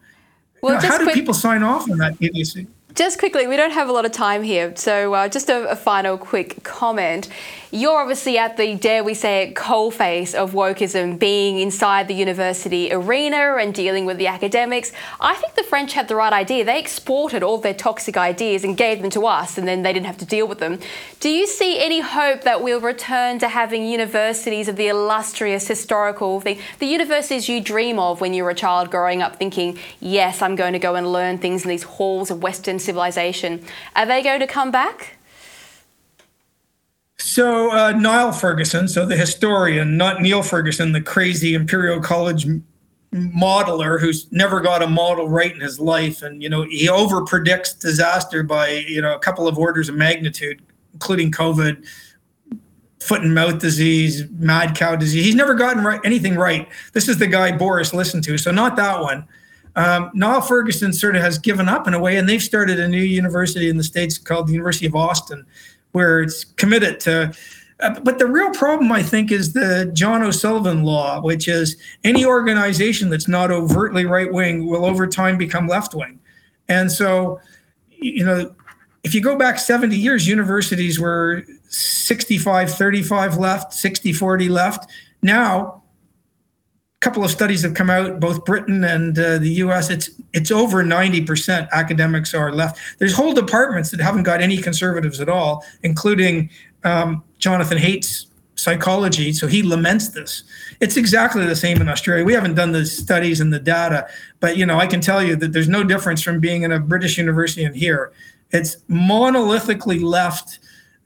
[0.61, 2.67] Well, you know, how do quick- people sign off on that idiocy?
[2.95, 5.75] Just quickly, we don't have a lot of time here, so uh, just a, a,
[5.75, 7.27] final quick comment.
[7.69, 12.93] You're obviously at the, dare we say it, coalface of wokeism, being inside the university
[12.93, 14.93] arena and dealing with the academics.
[15.19, 16.63] I think the French had the right idea.
[16.63, 20.05] They exported all their toxic ideas and gave them to us, and then they didn't
[20.05, 20.79] have to deal with them.
[21.19, 26.39] Do you see any hope that we'll return to having universities of the illustrious historical
[26.39, 30.41] thing, the universities you dream of when you were a child growing up, thinking, yes,
[30.41, 33.63] I'm going to go and learn things in these halls of Western civilization?
[33.95, 35.17] Are they going to come back?
[37.17, 42.45] So uh, Niall Ferguson, so the historian, not Neil Ferguson, the crazy Imperial College
[43.15, 47.23] modeler who's never got a model right in his life, and you know he over
[47.23, 50.61] predicts disaster by you know a couple of orders of magnitude,
[50.93, 51.85] including COVID,
[52.99, 55.25] foot and mouth disease, mad cow disease.
[55.25, 56.67] He's never gotten right, anything right.
[56.93, 59.25] This is the guy Boris listened to, so not that one.
[59.75, 62.87] Um, Niall Ferguson sort of has given up in a way, and they've started a
[62.87, 65.45] new university in the States called the University of Austin,
[65.91, 67.33] where it's committed to.
[67.81, 72.25] Uh, but the real problem, I think, is the John O'Sullivan law, which is any
[72.25, 76.19] organization that's not overtly right wing will over time become left wing.
[76.69, 77.41] And so,
[77.89, 78.55] you know,
[79.03, 84.89] if you go back 70 years, universities were 65 35 left, 60 40 left.
[85.21, 85.83] Now,
[87.05, 89.91] couple of studies have come out, both Britain and uh, the US.
[89.91, 92.79] It's it's over 90% academics are left.
[92.97, 96.49] There's whole departments that haven't got any conservatives at all, including
[96.83, 98.25] um, Jonathan Haidt's
[98.55, 99.33] psychology.
[99.33, 100.43] So he laments this.
[100.81, 102.25] It's exactly the same in Australia.
[102.25, 104.07] We haven't done the studies and the data,
[104.39, 106.79] but you know, I can tell you that there's no difference from being in a
[106.79, 108.13] British university and here.
[108.49, 110.57] It's monolithically left.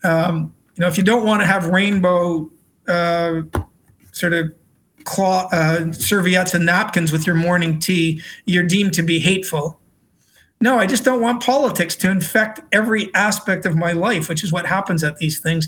[0.05, 2.49] Um, you know, if you don't want to have rainbow
[2.87, 3.41] uh,
[4.13, 4.53] sort of
[5.09, 9.79] cloth, uh, serviettes and napkins with your morning tea, you're deemed to be hateful.
[10.61, 14.51] No, I just don't want politics to infect every aspect of my life, which is
[14.51, 15.67] what happens at these things.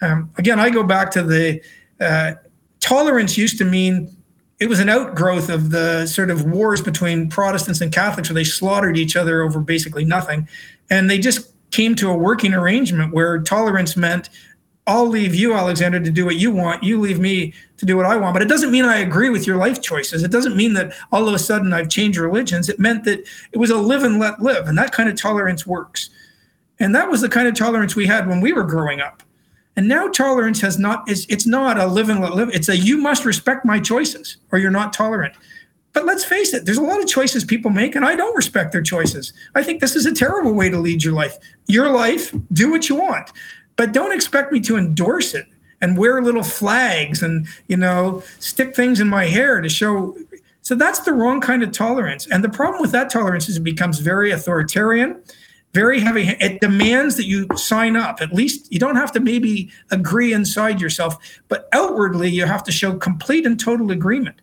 [0.00, 1.60] Um, again, I go back to the
[2.00, 2.34] uh,
[2.80, 4.16] tolerance used to mean
[4.58, 8.44] it was an outgrowth of the sort of wars between Protestants and Catholics where they
[8.44, 10.48] slaughtered each other over basically nothing.
[10.88, 14.30] And they just came to a working arrangement where tolerance meant
[14.88, 16.82] I'll leave you, Alexander, to do what you want.
[16.82, 18.32] You leave me to do what I want.
[18.32, 20.22] But it doesn't mean I agree with your life choices.
[20.22, 22.70] It doesn't mean that all of a sudden I've changed religions.
[22.70, 23.20] It meant that
[23.52, 24.66] it was a live and let live.
[24.66, 26.08] And that kind of tolerance works.
[26.80, 29.22] And that was the kind of tolerance we had when we were growing up.
[29.76, 32.48] And now tolerance has not, it's, it's not a live and let live.
[32.54, 35.34] It's a you must respect my choices or you're not tolerant.
[35.92, 38.72] But let's face it, there's a lot of choices people make, and I don't respect
[38.72, 39.32] their choices.
[39.54, 41.36] I think this is a terrible way to lead your life.
[41.66, 43.32] Your life, do what you want,
[43.78, 45.46] but don't expect me to endorse it
[45.80, 50.14] and wear little flags and, you know, stick things in my hair to show.
[50.60, 52.26] So that's the wrong kind of tolerance.
[52.26, 55.22] And the problem with that tolerance is it becomes very authoritarian
[55.74, 56.28] very heavy.
[56.40, 58.20] It demands that you sign up.
[58.20, 62.72] At least you don't have to maybe agree inside yourself, but outwardly you have to
[62.72, 64.40] show complete and total agreement.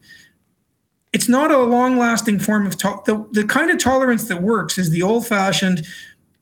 [1.13, 4.89] It's not a long-lasting form of to- the the kind of tolerance that works is
[4.89, 5.85] the old-fashioned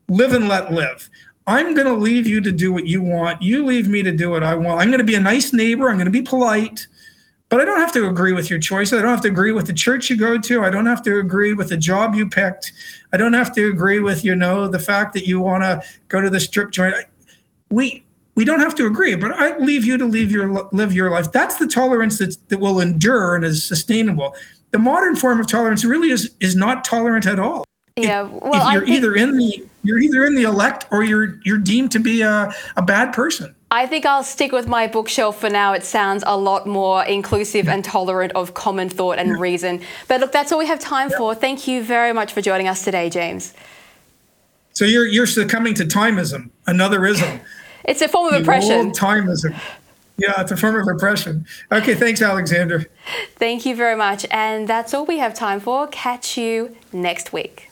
[0.08, 1.08] live and let live.
[1.46, 3.42] I'm going to leave you to do what you want.
[3.42, 4.80] You leave me to do what I want.
[4.80, 5.90] I'm going to be a nice neighbor.
[5.90, 6.86] I'm going to be polite.
[7.50, 8.98] But I don't have to agree with your choices.
[8.98, 10.64] I don't have to agree with the church you go to.
[10.64, 12.72] I don't have to agree with the job you picked.
[13.12, 16.20] I don't have to agree with, you know, the fact that you want to go
[16.20, 16.94] to the strip joint.
[17.70, 21.10] We we don't have to agree, but I leave you to live your live your
[21.10, 21.30] life.
[21.30, 24.34] That's the tolerance that that will endure and is sustainable.
[24.72, 27.64] The modern form of tolerance really is is not tolerant at all.
[27.96, 31.38] Yeah, well, if you're think- either in the you're either in the elect or you're
[31.44, 33.54] you're deemed to be a, a bad person.
[33.70, 35.74] I think I'll stick with my bookshelf for now.
[35.74, 39.80] It sounds a lot more inclusive and tolerant of common thought and reason.
[40.08, 41.34] But look, that's all we have time for.
[41.34, 43.54] Thank you very much for joining us today, James.
[44.72, 47.40] So you're you're succumbing to timeism, another ism.
[47.84, 48.86] it's a form of oppression.
[48.86, 49.54] Old timeism.
[50.16, 51.46] Yeah, it's a form of oppression.
[51.70, 52.86] Okay, thanks, Alexander.
[53.36, 54.26] Thank you very much.
[54.32, 55.86] And that's all we have time for.
[55.86, 57.70] Catch you next week.